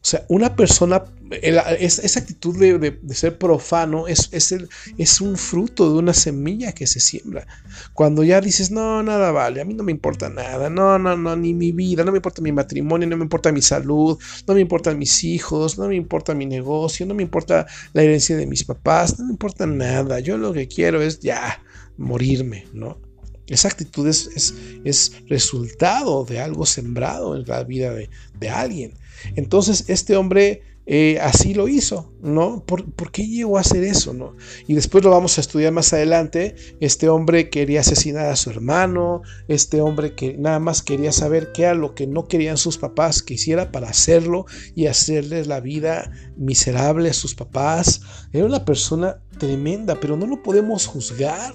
O 0.04 0.06
sea, 0.06 0.26
una 0.28 0.54
persona, 0.56 1.02
esa 1.32 2.20
actitud 2.20 2.60
de 2.60 3.00
ser 3.16 3.38
profano 3.38 4.08
es, 4.08 4.28
es, 4.34 4.52
el- 4.52 4.68
es 4.98 5.22
un 5.22 5.38
fruto 5.38 5.92
de 5.94 5.98
una 6.00 6.14
semilla 6.14 6.74
que 6.74 6.88
se 6.88 7.00
siembra. 7.00 7.48
Cuando 7.94 8.24
ya 8.24 8.42
dices, 8.42 8.70
no, 8.70 9.02
nada 9.02 9.32
vale, 9.32 9.62
a 9.62 9.66
mí 9.66 9.74
no 9.74 9.84
me 9.84 9.94
importa 9.94 10.30
nada, 10.30 10.70
no, 10.70 11.00
no, 11.00 11.16
no, 11.16 11.36
ni 11.38 11.54
mi 11.54 11.72
vida, 11.72 12.04
no 12.04 12.12
me 12.12 12.18
importa 12.18 12.42
mi 12.42 12.52
matrimonio, 12.52 13.08
no 13.08 13.16
me 13.18 13.24
importa 13.24 13.52
mi 13.54 13.62
salud, 13.62 14.20
no 14.46 14.54
me 14.54 14.60
importan 14.62 14.98
mis 15.00 15.24
hijos, 15.24 15.78
no 15.78 15.88
me 15.88 15.96
importa 15.96 16.34
mi 16.34 16.46
negocio, 16.46 17.06
no 17.06 17.14
me 17.14 17.24
importa 17.24 17.66
la 17.94 18.04
herencia 18.04 18.36
de 18.36 18.46
mis 18.46 18.66
papás, 18.66 19.18
no 19.20 19.26
me 19.26 19.32
importa 19.32 19.66
nada, 19.66 20.20
yo 20.20 20.38
lo 20.38 20.52
que 20.54 20.68
quiero 20.68 21.02
es 21.02 21.20
ya 21.20 21.64
morirme, 21.98 22.68
¿no? 22.74 23.00
Esa 23.48 23.68
actitud 23.68 24.08
es, 24.08 24.28
es, 24.36 24.54
es 24.86 25.12
resultado 25.28 26.24
de 26.24 26.40
algo 26.40 26.66
sembrado 26.66 27.36
en 27.36 27.44
la 27.46 27.64
vida 27.64 27.94
de, 27.94 28.10
de 28.40 28.50
alguien. 28.50 28.94
Entonces 29.36 29.86
este 29.88 30.16
hombre 30.16 30.62
eh, 30.86 31.18
así 31.22 31.54
lo 31.54 31.70
hizo, 31.70 32.14
¿no? 32.22 32.66
¿Por, 32.66 33.12
qué 33.12 33.26
llegó 33.26 33.58
a 33.58 33.62
hacer 33.62 33.86
eso, 33.86 34.14
no? 34.14 34.36
Y 34.68 34.74
después 34.74 35.02
lo 35.04 35.12
vamos 35.12 35.38
a 35.38 35.42
estudiar 35.42 35.72
más 35.72 35.94
adelante. 35.94 36.56
Este 36.82 37.08
hombre 37.08 37.50
quería 37.50 37.80
asesinar 37.80 38.26
a 38.26 38.36
su 38.36 38.50
hermano, 38.50 39.22
este 39.48 39.80
hombre 39.80 40.14
que 40.14 40.38
nada 40.38 40.60
más 40.60 40.82
quería 40.82 41.14
saber 41.14 41.54
qué 41.54 41.64
era 41.64 41.74
lo 41.74 41.96
que 41.96 42.06
no 42.06 42.28
querían 42.28 42.58
sus 42.58 42.78
papás 42.78 43.24
que 43.24 43.36
hiciera 43.36 43.72
para 43.72 43.90
hacerlo 43.90 44.46
y 44.76 44.88
hacerles 44.88 45.48
la 45.48 45.62
vida 45.62 46.12
miserable 46.36 47.10
a 47.10 47.14
sus 47.14 47.34
papás. 47.34 48.02
Era 48.34 48.46
una 48.46 48.66
persona 48.66 49.22
tremenda, 49.40 50.02
pero 50.02 50.18
no 50.18 50.28
lo 50.28 50.44
podemos 50.44 50.86
juzgar 50.86 51.54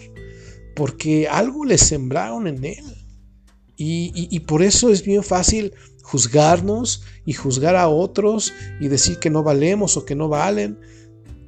porque 0.74 1.28
algo 1.28 1.66
le 1.66 1.76
sembraron 1.76 2.46
en 2.46 2.64
él. 2.64 2.84
Y 3.80 4.40
por 4.40 4.62
eso 4.62 4.90
es 4.90 5.04
bien 5.04 5.22
fácil 5.22 5.72
juzgarnos 6.08 7.02
y 7.26 7.34
juzgar 7.34 7.76
a 7.76 7.88
otros 7.88 8.54
y 8.80 8.88
decir 8.88 9.18
que 9.18 9.28
no 9.28 9.42
valemos 9.42 9.98
o 9.98 10.06
que 10.06 10.14
no 10.14 10.30
valen, 10.30 10.78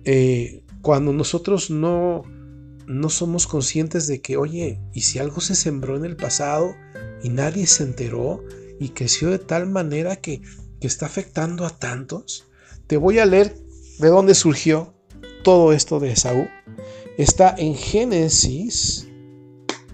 eh, 0.05 0.63
cuando 0.83 1.15
nosotros 1.15 1.71
no, 1.71 2.25
no 2.87 3.09
somos 3.09 3.47
conscientes 3.47 4.07
de 4.07 4.21
que, 4.21 4.37
oye, 4.37 4.79
y 4.93 5.01
si 5.01 5.19
algo 5.19 5.41
se 5.41 5.55
sembró 5.55 5.97
en 5.97 6.05
el 6.05 6.15
pasado 6.15 6.75
y 7.23 7.31
nadie 7.31 7.67
se 7.67 7.85
enteró 7.85 8.45
y 8.79 8.91
creció 8.91 9.31
de 9.31 9.39
tal 9.39 9.67
manera 9.67 10.17
que, 10.17 10.43
que 10.79 10.87
está 10.87 11.07
afectando 11.07 11.65
a 11.65 11.71
tantos, 11.71 12.47
te 12.87 12.99
voy 12.99 13.19
a 13.19 13.25
leer 13.25 13.57
de 13.99 14.09
dónde 14.09 14.35
surgió 14.35 14.93
todo 15.43 15.73
esto 15.73 16.01
de 16.01 16.13
Esaú. 16.13 16.47
Está 17.17 17.55
en 17.57 17.75
Génesis 17.75 19.09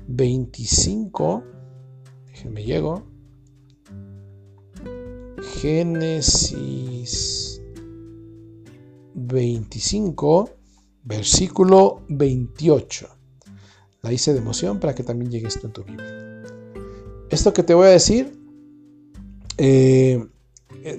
25. 0.09 1.45
Déjenme 2.27 2.65
llego. 2.65 3.16
Génesis 5.57 7.47
25, 9.15 10.51
versículo 11.05 12.03
28. 12.09 13.09
La 14.03 14.13
hice 14.13 14.35
de 14.35 14.41
emoción 14.41 14.79
para 14.79 14.95
que 14.95 15.03
también 15.03 15.31
llegue 15.31 15.49
esto 15.49 15.67
en 15.67 15.73
tu 15.73 15.83
Biblia. 15.83 16.45
Esto 17.31 17.55
que 17.55 17.63
te 17.63 17.73
voy 17.73 17.87
a 17.87 17.91
decir, 17.91 18.39
eh, 19.57 20.27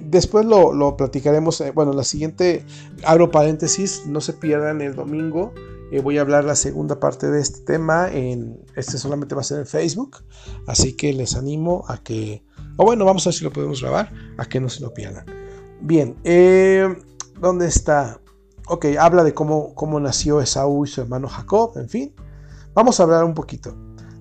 después 0.02 0.44
lo, 0.44 0.72
lo 0.72 0.96
platicaremos. 0.96 1.60
eh, 1.60 1.70
bueno, 1.70 1.92
la 1.92 2.02
siguiente, 2.02 2.64
abro 3.04 3.30
paréntesis, 3.30 4.06
no 4.06 4.20
se 4.20 4.32
pierdan 4.32 4.80
el 4.80 4.96
domingo. 4.96 5.54
eh, 5.92 6.00
voy 6.00 6.18
a 6.18 6.22
hablar 6.22 6.44
la 6.44 6.56
segunda 6.56 6.98
parte 6.98 7.30
de 7.30 7.40
este 7.40 7.60
tema. 7.60 8.12
En, 8.12 8.58
este 8.74 8.98
solamente 8.98 9.36
va 9.36 9.42
a 9.42 9.44
ser 9.44 9.60
en 9.60 9.66
Facebook. 9.66 10.16
Así 10.66 10.94
que 10.94 11.12
les 11.12 11.36
animo 11.36 11.84
a 11.86 12.02
que, 12.02 12.42
bueno, 12.84 13.04
vamos 13.04 13.26
a 13.26 13.30
ver 13.30 13.34
si 13.34 13.44
lo 13.44 13.52
podemos 13.52 13.80
grabar, 13.80 14.12
a 14.36 14.44
que 14.44 14.60
no 14.60 14.68
se 14.68 14.80
lo 14.80 14.92
pierdan. 14.92 15.24
Bien, 15.80 16.16
eh, 16.24 16.88
¿dónde 17.40 17.66
está? 17.66 18.20
ok, 18.68 18.86
habla 18.98 19.24
de 19.24 19.34
cómo, 19.34 19.74
cómo 19.74 19.98
nació 19.98 20.40
Esaú 20.40 20.84
y 20.84 20.88
su 20.88 21.00
hermano 21.00 21.28
Jacob, 21.28 21.72
en 21.76 21.88
fin. 21.88 22.12
Vamos 22.74 23.00
a 23.00 23.02
hablar 23.02 23.24
un 23.24 23.34
poquito. 23.34 23.74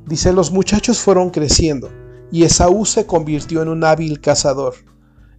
Dice, 0.06 0.32
los 0.34 0.52
muchachos 0.52 1.00
fueron 1.00 1.30
creciendo 1.30 1.90
y 2.32 2.44
Esaú 2.44 2.86
se 2.86 3.06
convirtió 3.06 3.62
en 3.62 3.68
un 3.68 3.84
hábil 3.84 4.20
cazador. 4.22 4.74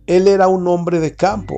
Él 0.06 0.28
era 0.28 0.48
un 0.48 0.66
hombre 0.68 1.00
de 1.00 1.14
campo, 1.14 1.56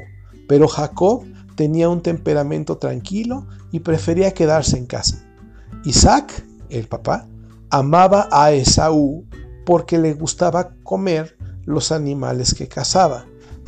pero 0.49 0.69
Jacob 0.69 1.25
tenía 1.57 1.89
un 1.89 2.03
temperamento 2.03 2.79
tranquilo 2.79 3.47
y 3.73 3.81
prefería 3.81 4.33
quedarse 4.33 4.79
en 4.79 4.87
casa. 4.87 5.25
Isaac, 5.85 6.45
el 6.69 6.87
papá, 6.87 7.27
amaba 7.69 8.29
a 8.31 8.53
Esaú 8.53 9.25
porque 9.67 9.99
le 9.99 10.15
gustaba 10.15 10.71
comer 10.85 11.37
los 11.65 11.93
animales 11.93 12.55
que 12.55 12.69
cazaba, 12.69 13.27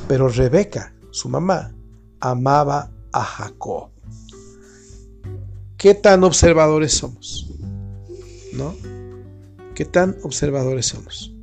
pero 0.09 0.29
Rebeca, 0.29 0.95
su 1.11 1.29
mamá, 1.29 1.75
amaba 2.21 2.91
a 3.13 3.23
Jacob. 3.23 3.91
¿Qué 5.77 5.95
tan 5.95 6.25
observadores 6.25 6.93
somos? 6.93 7.51
¿No? 8.53 8.75
¿Qué 9.75 9.85
tan 9.85 10.17
observadores 10.23 10.87
somos? 10.87 11.35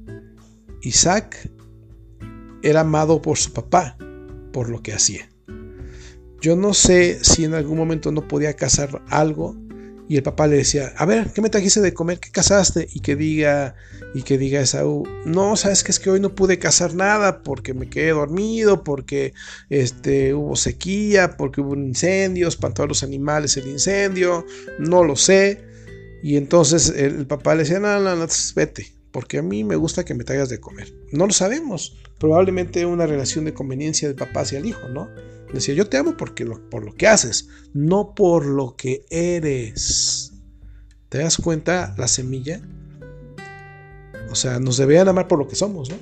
Isaac 0.81 1.51
era 2.61 2.81
amado 2.81 3.21
por 3.21 3.37
su 3.37 3.51
papá, 3.51 3.97
por 4.53 4.69
lo 4.69 4.81
que 4.81 4.93
hacía. 4.93 5.29
Yo 6.41 6.55
no 6.55 6.73
sé 6.73 7.23
si 7.23 7.43
en 7.43 7.53
algún 7.53 7.77
momento 7.77 8.11
no 8.11 8.27
podía 8.27 8.55
cazar 8.55 9.03
algo 9.09 9.55
y 10.09 10.17
el 10.17 10.23
papá 10.23 10.47
le 10.47 10.57
decía, 10.57 10.91
a 10.97 11.05
ver, 11.05 11.31
¿qué 11.31 11.39
me 11.39 11.51
trajiste 11.51 11.81
de 11.81 11.93
comer? 11.93 12.19
¿Qué 12.19 12.31
cazaste? 12.31 12.87
Y 12.91 13.01
que 13.01 13.15
diga, 13.15 13.75
y 14.15 14.23
que 14.23 14.39
diga 14.39 14.59
Esaú, 14.59 15.07
no, 15.23 15.55
sabes 15.55 15.83
que 15.83 15.91
es 15.91 15.99
que 15.99 16.09
hoy 16.09 16.19
no 16.19 16.33
pude 16.33 16.57
cazar 16.57 16.95
nada 16.95 17.43
porque 17.43 17.75
me 17.75 17.91
quedé 17.91 18.09
dormido, 18.09 18.83
porque 18.83 19.33
este, 19.69 20.33
hubo 20.33 20.55
sequía, 20.55 21.37
porque 21.37 21.61
hubo 21.61 21.75
incendios, 21.75 22.55
espantó 22.55 22.81
a 22.81 22.87
los 22.87 23.03
animales 23.03 23.55
el 23.57 23.67
incendio, 23.67 24.47
no 24.79 25.03
lo 25.03 25.15
sé. 25.15 25.61
Y 26.23 26.37
entonces 26.37 26.89
el, 26.89 27.27
papá 27.27 27.53
le 27.53 27.61
decía, 27.61 27.79
no, 27.79 27.99
no, 27.99 28.15
no, 28.15 28.25
vete, 28.55 28.91
porque 29.11 29.37
a 29.37 29.43
mí 29.43 29.63
me 29.63 29.75
gusta 29.75 30.05
que 30.05 30.15
me 30.15 30.23
traigas 30.23 30.49
de 30.49 30.59
comer. 30.59 30.91
No 31.11 31.27
lo 31.27 31.33
sabemos, 31.33 31.95
probablemente 32.17 32.83
una 32.83 33.05
relación 33.05 33.45
de 33.45 33.53
conveniencia 33.53 34.07
del 34.07 34.17
papá 34.17 34.41
hacia 34.41 34.57
el 34.57 34.65
hijo, 34.65 34.89
¿no? 34.89 35.07
Decía, 35.53 35.73
yo 35.73 35.87
te 35.87 35.97
amo 35.97 36.15
porque 36.15 36.45
por 36.45 36.85
lo 36.85 36.93
que 36.93 37.07
haces, 37.07 37.49
no 37.73 38.13
por 38.13 38.45
lo 38.45 38.75
que 38.75 39.05
eres. 39.09 40.33
¿Te 41.09 41.17
das 41.17 41.37
cuenta 41.37 41.95
la 41.97 42.07
semilla? 42.07 42.61
O 44.29 44.35
sea, 44.35 44.59
nos 44.59 44.77
deberían 44.77 45.07
amar 45.07 45.27
por 45.27 45.39
lo 45.39 45.47
que 45.47 45.55
somos, 45.55 45.89
¿no? 45.89 45.97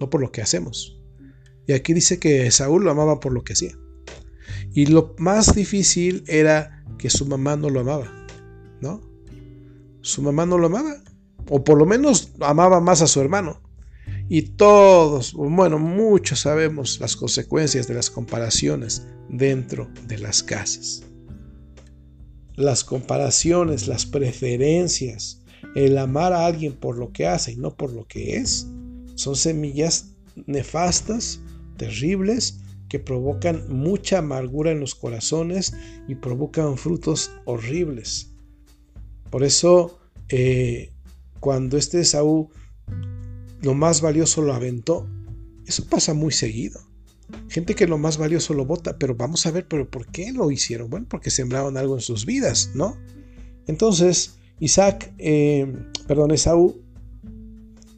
No 0.00 0.08
por 0.08 0.20
lo 0.22 0.32
que 0.32 0.40
hacemos. 0.40 0.98
Y 1.66 1.72
aquí 1.72 1.92
dice 1.92 2.18
que 2.18 2.50
Saúl 2.50 2.84
lo 2.84 2.90
amaba 2.90 3.20
por 3.20 3.32
lo 3.32 3.44
que 3.44 3.52
hacía. 3.52 3.76
Y 4.72 4.86
lo 4.86 5.14
más 5.18 5.54
difícil 5.54 6.24
era 6.26 6.84
que 6.98 7.10
su 7.10 7.26
mamá 7.26 7.56
no 7.56 7.68
lo 7.68 7.80
amaba, 7.80 8.26
¿no? 8.80 9.00
Su 10.00 10.22
mamá 10.22 10.46
no 10.46 10.56
lo 10.56 10.68
amaba. 10.68 11.02
O 11.48 11.62
por 11.62 11.78
lo 11.78 11.84
menos 11.86 12.32
amaba 12.40 12.80
más 12.80 13.02
a 13.02 13.06
su 13.06 13.20
hermano. 13.20 13.60
Y 14.28 14.42
todos, 14.42 15.34
bueno, 15.34 15.78
muchos 15.78 16.40
sabemos 16.40 16.98
las 17.00 17.16
consecuencias 17.16 17.86
de 17.86 17.94
las 17.94 18.10
comparaciones 18.10 19.06
dentro 19.28 19.88
de 20.08 20.18
las 20.18 20.42
casas. 20.42 21.04
Las 22.56 22.82
comparaciones, 22.82 23.86
las 23.86 24.04
preferencias, 24.04 25.42
el 25.76 25.96
amar 25.98 26.32
a 26.32 26.46
alguien 26.46 26.72
por 26.72 26.98
lo 26.98 27.12
que 27.12 27.26
hace 27.26 27.52
y 27.52 27.56
no 27.56 27.76
por 27.76 27.92
lo 27.92 28.06
que 28.06 28.36
es, 28.36 28.66
son 29.14 29.36
semillas 29.36 30.16
nefastas, 30.46 31.40
terribles, 31.76 32.58
que 32.88 32.98
provocan 32.98 33.64
mucha 33.68 34.18
amargura 34.18 34.70
en 34.70 34.80
los 34.80 34.94
corazones 34.94 35.74
y 36.08 36.16
provocan 36.16 36.76
frutos 36.76 37.30
horribles. 37.44 38.32
Por 39.30 39.44
eso, 39.44 39.98
eh, 40.28 40.92
cuando 41.40 41.76
este 41.76 42.04
Saúl 42.04 42.48
lo 43.62 43.74
más 43.74 44.00
valioso 44.00 44.42
lo 44.42 44.54
aventó. 44.54 45.06
Eso 45.66 45.84
pasa 45.86 46.14
muy 46.14 46.32
seguido. 46.32 46.80
Gente 47.48 47.74
que 47.74 47.86
lo 47.86 47.98
más 47.98 48.18
valioso 48.18 48.54
lo 48.54 48.64
vota, 48.64 48.98
pero 48.98 49.14
vamos 49.16 49.46
a 49.46 49.50
ver, 49.50 49.66
pero 49.66 49.90
¿por 49.90 50.06
qué 50.06 50.32
lo 50.32 50.50
hicieron? 50.50 50.90
Bueno, 50.90 51.06
porque 51.08 51.30
sembraron 51.30 51.76
algo 51.76 51.96
en 51.96 52.00
sus 52.00 52.24
vidas, 52.24 52.70
¿no? 52.74 52.96
Entonces, 53.66 54.36
Isaac, 54.60 55.12
eh, 55.18 55.72
perdón, 56.06 56.30
Esaú, 56.30 56.80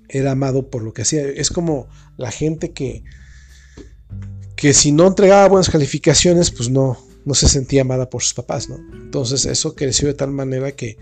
era 0.09 0.33
amado 0.33 0.71
por 0.71 0.83
lo 0.83 0.93
que 0.93 1.03
hacía. 1.03 1.27
Es 1.29 1.51
como 1.51 1.89
la 2.17 2.31
gente 2.31 2.73
que, 2.73 3.05
que 4.57 4.73
si 4.73 4.93
no 4.93 5.07
entregaba 5.07 5.49
buenas 5.49 5.69
calificaciones, 5.69 6.51
pues 6.51 6.71
no, 6.71 6.99
no 7.29 7.35
se 7.35 7.47
sentía 7.47 7.83
amada 7.83 8.09
por 8.09 8.23
sus 8.23 8.33
papás, 8.33 8.71
¿no? 8.71 8.79
Entonces 8.95 9.45
eso 9.45 9.75
creció 9.75 10.09
de 10.09 10.15
tal 10.15 10.31
manera 10.31 10.73
que, 10.73 10.97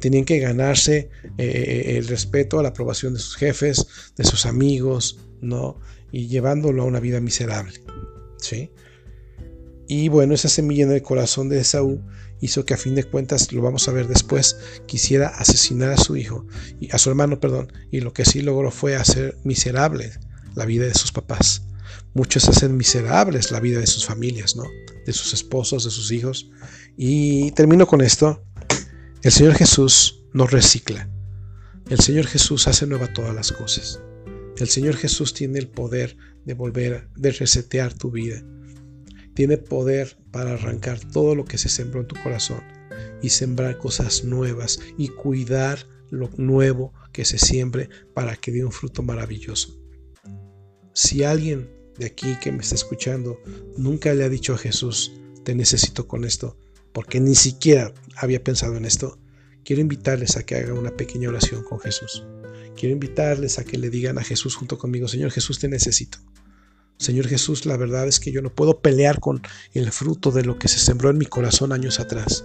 tenían 0.00 0.24
que 0.24 0.38
ganarse 0.38 1.10
eh, 1.36 1.96
el 1.98 2.08
respeto, 2.08 2.62
la 2.62 2.70
aprobación 2.70 3.12
de 3.12 3.20
sus 3.20 3.36
jefes, 3.36 3.86
de 4.16 4.24
sus 4.24 4.46
amigos, 4.46 5.18
¿no? 5.42 5.78
Y 6.10 6.28
llevándolo 6.28 6.82
a 6.82 6.86
una 6.86 6.98
vida 6.98 7.20
miserable, 7.20 7.78
¿sí? 8.38 8.70
Y 9.86 10.08
bueno, 10.08 10.32
esa 10.32 10.48
semilla 10.48 10.84
en 10.84 10.92
el 10.92 11.02
corazón 11.02 11.50
de 11.50 11.60
Esaú 11.60 12.00
hizo 12.40 12.64
que 12.64 12.72
a 12.72 12.78
fin 12.78 12.94
de 12.94 13.04
cuentas, 13.04 13.52
lo 13.52 13.60
vamos 13.60 13.86
a 13.86 13.92
ver 13.92 14.08
después, 14.08 14.56
quisiera 14.86 15.28
asesinar 15.28 15.90
a 15.90 15.98
su 15.98 16.16
hijo, 16.16 16.46
a 16.90 16.96
su 16.96 17.10
hermano, 17.10 17.38
perdón, 17.38 17.70
y 17.90 18.00
lo 18.00 18.14
que 18.14 18.24
sí 18.24 18.40
logró 18.40 18.70
fue 18.70 18.96
hacer 18.96 19.36
miserable 19.44 20.10
la 20.54 20.64
vida 20.64 20.86
de 20.86 20.94
sus 20.94 21.12
papás. 21.12 21.65
Muchos 22.16 22.48
hacen 22.48 22.78
miserables 22.78 23.50
la 23.50 23.60
vida 23.60 23.78
de 23.78 23.86
sus 23.86 24.06
familias, 24.06 24.56
¿no? 24.56 24.64
De 25.04 25.12
sus 25.12 25.34
esposos, 25.34 25.84
de 25.84 25.90
sus 25.90 26.10
hijos. 26.10 26.50
Y 26.96 27.50
termino 27.50 27.86
con 27.86 28.00
esto. 28.00 28.42
El 29.22 29.32
Señor 29.32 29.52
Jesús 29.52 30.24
nos 30.32 30.50
recicla. 30.50 31.10
El 31.90 32.00
Señor 32.00 32.26
Jesús 32.26 32.68
hace 32.68 32.86
nueva 32.86 33.12
todas 33.12 33.34
las 33.34 33.52
cosas. 33.52 34.00
El 34.56 34.66
Señor 34.66 34.96
Jesús 34.96 35.34
tiene 35.34 35.58
el 35.58 35.68
poder 35.68 36.16
de 36.46 36.54
volver, 36.54 37.10
de 37.16 37.32
resetear 37.32 37.92
tu 37.92 38.10
vida. 38.10 38.42
Tiene 39.34 39.58
poder 39.58 40.16
para 40.30 40.54
arrancar 40.54 40.98
todo 40.98 41.34
lo 41.34 41.44
que 41.44 41.58
se 41.58 41.68
sembró 41.68 42.00
en 42.00 42.06
tu 42.06 42.16
corazón 42.22 42.62
y 43.20 43.28
sembrar 43.28 43.76
cosas 43.76 44.24
nuevas 44.24 44.80
y 44.96 45.08
cuidar 45.08 45.86
lo 46.08 46.30
nuevo 46.38 46.94
que 47.12 47.26
se 47.26 47.36
siembre 47.36 47.90
para 48.14 48.36
que 48.36 48.52
dé 48.52 48.64
un 48.64 48.72
fruto 48.72 49.02
maravilloso. 49.02 49.78
Si 50.94 51.22
alguien 51.22 51.75
de 51.98 52.06
aquí 52.06 52.36
que 52.40 52.52
me 52.52 52.62
está 52.62 52.74
escuchando 52.74 53.40
nunca 53.76 54.12
le 54.14 54.24
ha 54.24 54.28
dicho 54.28 54.54
a 54.54 54.58
Jesús, 54.58 55.12
te 55.44 55.54
necesito 55.54 56.06
con 56.06 56.24
esto, 56.24 56.56
porque 56.92 57.20
ni 57.20 57.34
siquiera 57.34 57.92
había 58.16 58.42
pensado 58.42 58.76
en 58.76 58.84
esto, 58.84 59.18
quiero 59.64 59.82
invitarles 59.82 60.36
a 60.36 60.42
que 60.44 60.56
hagan 60.56 60.78
una 60.78 60.96
pequeña 60.96 61.28
oración 61.28 61.62
con 61.62 61.78
Jesús. 61.80 62.24
Quiero 62.76 62.92
invitarles 62.92 63.58
a 63.58 63.64
que 63.64 63.78
le 63.78 63.90
digan 63.90 64.18
a 64.18 64.24
Jesús 64.24 64.54
junto 64.54 64.78
conmigo, 64.78 65.08
Señor 65.08 65.30
Jesús, 65.30 65.58
te 65.58 65.68
necesito. 65.68 66.18
Señor 66.98 67.28
Jesús, 67.28 67.66
la 67.66 67.76
verdad 67.76 68.08
es 68.08 68.20
que 68.20 68.32
yo 68.32 68.40
no 68.42 68.54
puedo 68.54 68.80
pelear 68.80 69.20
con 69.20 69.42
el 69.72 69.92
fruto 69.92 70.30
de 70.30 70.44
lo 70.44 70.58
que 70.58 70.68
se 70.68 70.78
sembró 70.78 71.10
en 71.10 71.18
mi 71.18 71.26
corazón 71.26 71.72
años 71.72 72.00
atrás. 72.00 72.44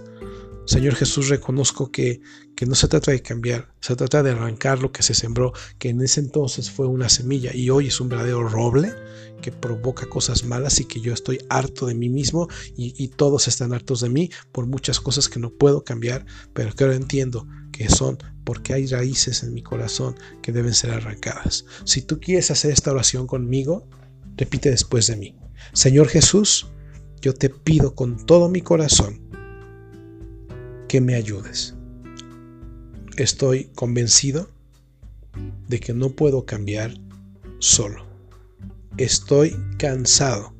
Señor 0.64 0.94
Jesús, 0.94 1.28
reconozco 1.28 1.90
que, 1.90 2.20
que, 2.54 2.66
no 2.66 2.74
se 2.74 2.86
trata 2.86 3.10
de 3.10 3.20
cambiar, 3.20 3.74
se 3.80 3.96
trata 3.96 4.22
de 4.22 4.30
arrancar 4.30 4.78
lo 4.78 4.92
que 4.92 5.02
se 5.02 5.12
sembró, 5.12 5.52
que 5.78 5.88
en 5.88 6.00
ese 6.00 6.20
entonces 6.20 6.70
fue 6.70 6.86
una 6.86 7.08
semilla 7.08 7.54
y 7.54 7.68
hoy 7.70 7.88
es 7.88 8.00
un 8.00 8.08
verdadero 8.08 8.48
roble 8.48 8.92
que 9.40 9.50
provoca 9.50 10.08
cosas 10.08 10.44
malas 10.44 10.78
y 10.78 10.84
que 10.84 11.00
yo 11.00 11.12
estoy 11.12 11.38
harto 11.48 11.86
de 11.86 11.94
mí 11.94 12.08
mismo 12.08 12.48
y, 12.76 12.94
y 12.96 13.08
todos 13.08 13.48
están 13.48 13.74
hartos 13.74 14.00
de 14.00 14.08
mí 14.08 14.30
por 14.52 14.66
muchas 14.66 15.00
cosas 15.00 15.28
que 15.28 15.40
no 15.40 15.50
puedo 15.50 15.82
cambiar, 15.82 16.24
pero 16.54 16.72
que 16.72 16.84
ahora 16.84 16.96
entiendo 16.96 17.46
que 17.72 17.88
son 17.88 18.18
porque 18.44 18.72
hay 18.72 18.86
raíces 18.86 19.42
en 19.42 19.52
mi 19.54 19.62
corazón 19.62 20.14
que 20.42 20.52
deben 20.52 20.74
ser 20.74 20.92
arrancadas. 20.92 21.64
Si 21.84 22.02
tú 22.02 22.20
quieres 22.20 22.50
hacer 22.52 22.70
esta 22.70 22.92
oración 22.92 23.26
conmigo, 23.26 23.88
repite 24.36 24.70
después 24.70 25.08
de 25.08 25.16
mí. 25.16 25.36
Señor 25.72 26.08
Jesús, 26.08 26.68
yo 27.20 27.34
te 27.34 27.48
pido 27.48 27.94
con 27.94 28.24
todo 28.26 28.48
mi 28.48 28.60
corazón 28.60 29.21
que 30.92 31.00
me 31.00 31.14
ayudes. 31.14 31.74
Estoy 33.16 33.70
convencido 33.74 34.50
de 35.66 35.80
que 35.80 35.94
no 35.94 36.10
puedo 36.10 36.44
cambiar 36.44 36.92
solo. 37.60 38.04
Estoy 38.98 39.56
cansado 39.78 40.52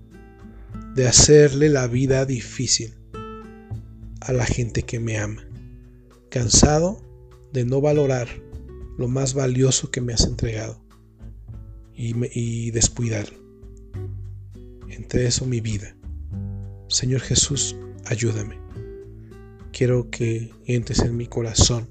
de 0.95 1.07
hacerle 1.07 1.69
la 1.69 1.87
vida 1.87 2.25
difícil 2.25 2.95
a 4.23 4.33
la 4.33 4.47
gente 4.47 4.85
que 4.85 4.99
me 4.99 5.19
ama. 5.19 5.47
Cansado 6.31 7.03
de 7.53 7.67
no 7.67 7.83
valorar 7.83 8.27
lo 8.97 9.09
más 9.09 9.35
valioso 9.35 9.91
que 9.91 10.01
me 10.01 10.15
has 10.15 10.25
entregado 10.25 10.83
y, 11.95 12.71
descuidar. 12.71 13.27
Entre 14.89 15.27
eso 15.27 15.45
mi 15.45 15.61
vida. 15.61 15.95
Señor 16.89 17.21
Jesús, 17.21 17.77
ayúdame 18.07 18.63
quiero 19.73 20.11
que 20.11 20.51
entres 20.67 21.01
en 21.01 21.17
mi 21.17 21.27
corazón 21.27 21.89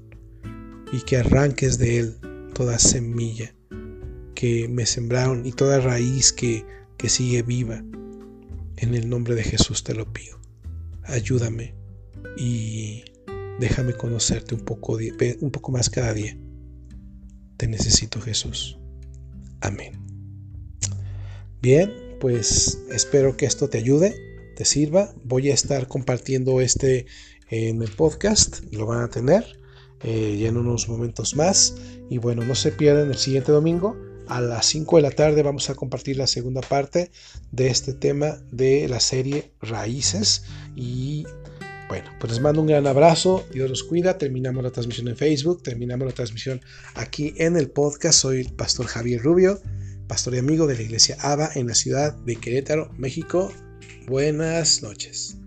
y 0.92 1.02
que 1.02 1.16
arranques 1.16 1.78
de 1.78 1.98
él 1.98 2.16
toda 2.54 2.78
semilla 2.78 3.54
que 4.34 4.68
me 4.68 4.86
sembraron 4.86 5.46
y 5.46 5.52
toda 5.52 5.80
raíz 5.80 6.32
que, 6.32 6.64
que 6.96 7.08
sigue 7.08 7.42
viva. 7.42 7.84
En 8.76 8.94
el 8.94 9.08
nombre 9.08 9.34
de 9.34 9.44
Jesús 9.44 9.84
te 9.84 9.94
lo 9.94 10.12
pido. 10.12 10.40
ayúdame 11.04 11.74
y 12.36 13.04
déjame 13.60 13.92
conocerte 13.92 14.54
un 14.54 14.62
poco, 14.62 14.98
un 15.40 15.50
poco 15.50 15.72
más 15.72 15.90
cada 15.90 16.12
día. 16.12 16.36
Te 17.56 17.68
necesito 17.68 18.20
Jesús. 18.20 18.78
Amén. 19.60 19.92
Bien, 21.60 21.92
pues 22.18 22.80
espero 22.90 23.36
que 23.36 23.46
esto 23.46 23.68
te 23.68 23.78
ayude, 23.78 24.16
te 24.56 24.64
sirva. 24.64 25.14
Voy 25.22 25.50
a 25.50 25.54
estar 25.54 25.86
compartiendo 25.86 26.60
este 26.60 27.06
en 27.52 27.82
el 27.82 27.90
podcast, 27.90 28.64
lo 28.72 28.86
van 28.86 29.02
a 29.02 29.08
tener 29.08 29.44
eh, 30.02 30.38
ya 30.40 30.48
en 30.48 30.56
unos 30.56 30.88
momentos 30.88 31.36
más. 31.36 31.74
Y 32.08 32.16
bueno, 32.18 32.44
no 32.44 32.54
se 32.54 32.72
pierdan 32.72 33.10
el 33.10 33.18
siguiente 33.18 33.52
domingo 33.52 33.94
a 34.26 34.40
las 34.40 34.66
5 34.66 34.96
de 34.96 35.02
la 35.02 35.10
tarde 35.10 35.42
vamos 35.42 35.68
a 35.68 35.74
compartir 35.74 36.16
la 36.16 36.26
segunda 36.26 36.62
parte 36.62 37.10
de 37.50 37.66
este 37.68 37.92
tema 37.92 38.38
de 38.50 38.88
la 38.88 38.98
serie 38.98 39.52
Raíces. 39.60 40.44
Y 40.74 41.26
bueno, 41.88 42.10
pues 42.18 42.32
les 42.32 42.40
mando 42.40 42.62
un 42.62 42.68
gran 42.68 42.86
abrazo, 42.86 43.44
Dios 43.52 43.68
los 43.68 43.82
cuida, 43.82 44.16
terminamos 44.16 44.64
la 44.64 44.70
transmisión 44.70 45.08
en 45.08 45.16
Facebook, 45.16 45.62
terminamos 45.62 46.06
la 46.06 46.14
transmisión 46.14 46.62
aquí 46.94 47.34
en 47.36 47.56
el 47.56 47.70
podcast. 47.70 48.20
Soy 48.20 48.40
el 48.40 48.52
pastor 48.54 48.86
Javier 48.86 49.20
Rubio, 49.20 49.60
pastor 50.08 50.34
y 50.34 50.38
amigo 50.38 50.66
de 50.66 50.76
la 50.76 50.82
iglesia 50.82 51.18
ABA 51.20 51.50
en 51.54 51.66
la 51.66 51.74
ciudad 51.74 52.14
de 52.14 52.36
Querétaro, 52.36 52.90
México. 52.96 53.52
Buenas 54.06 54.82
noches. 54.82 55.41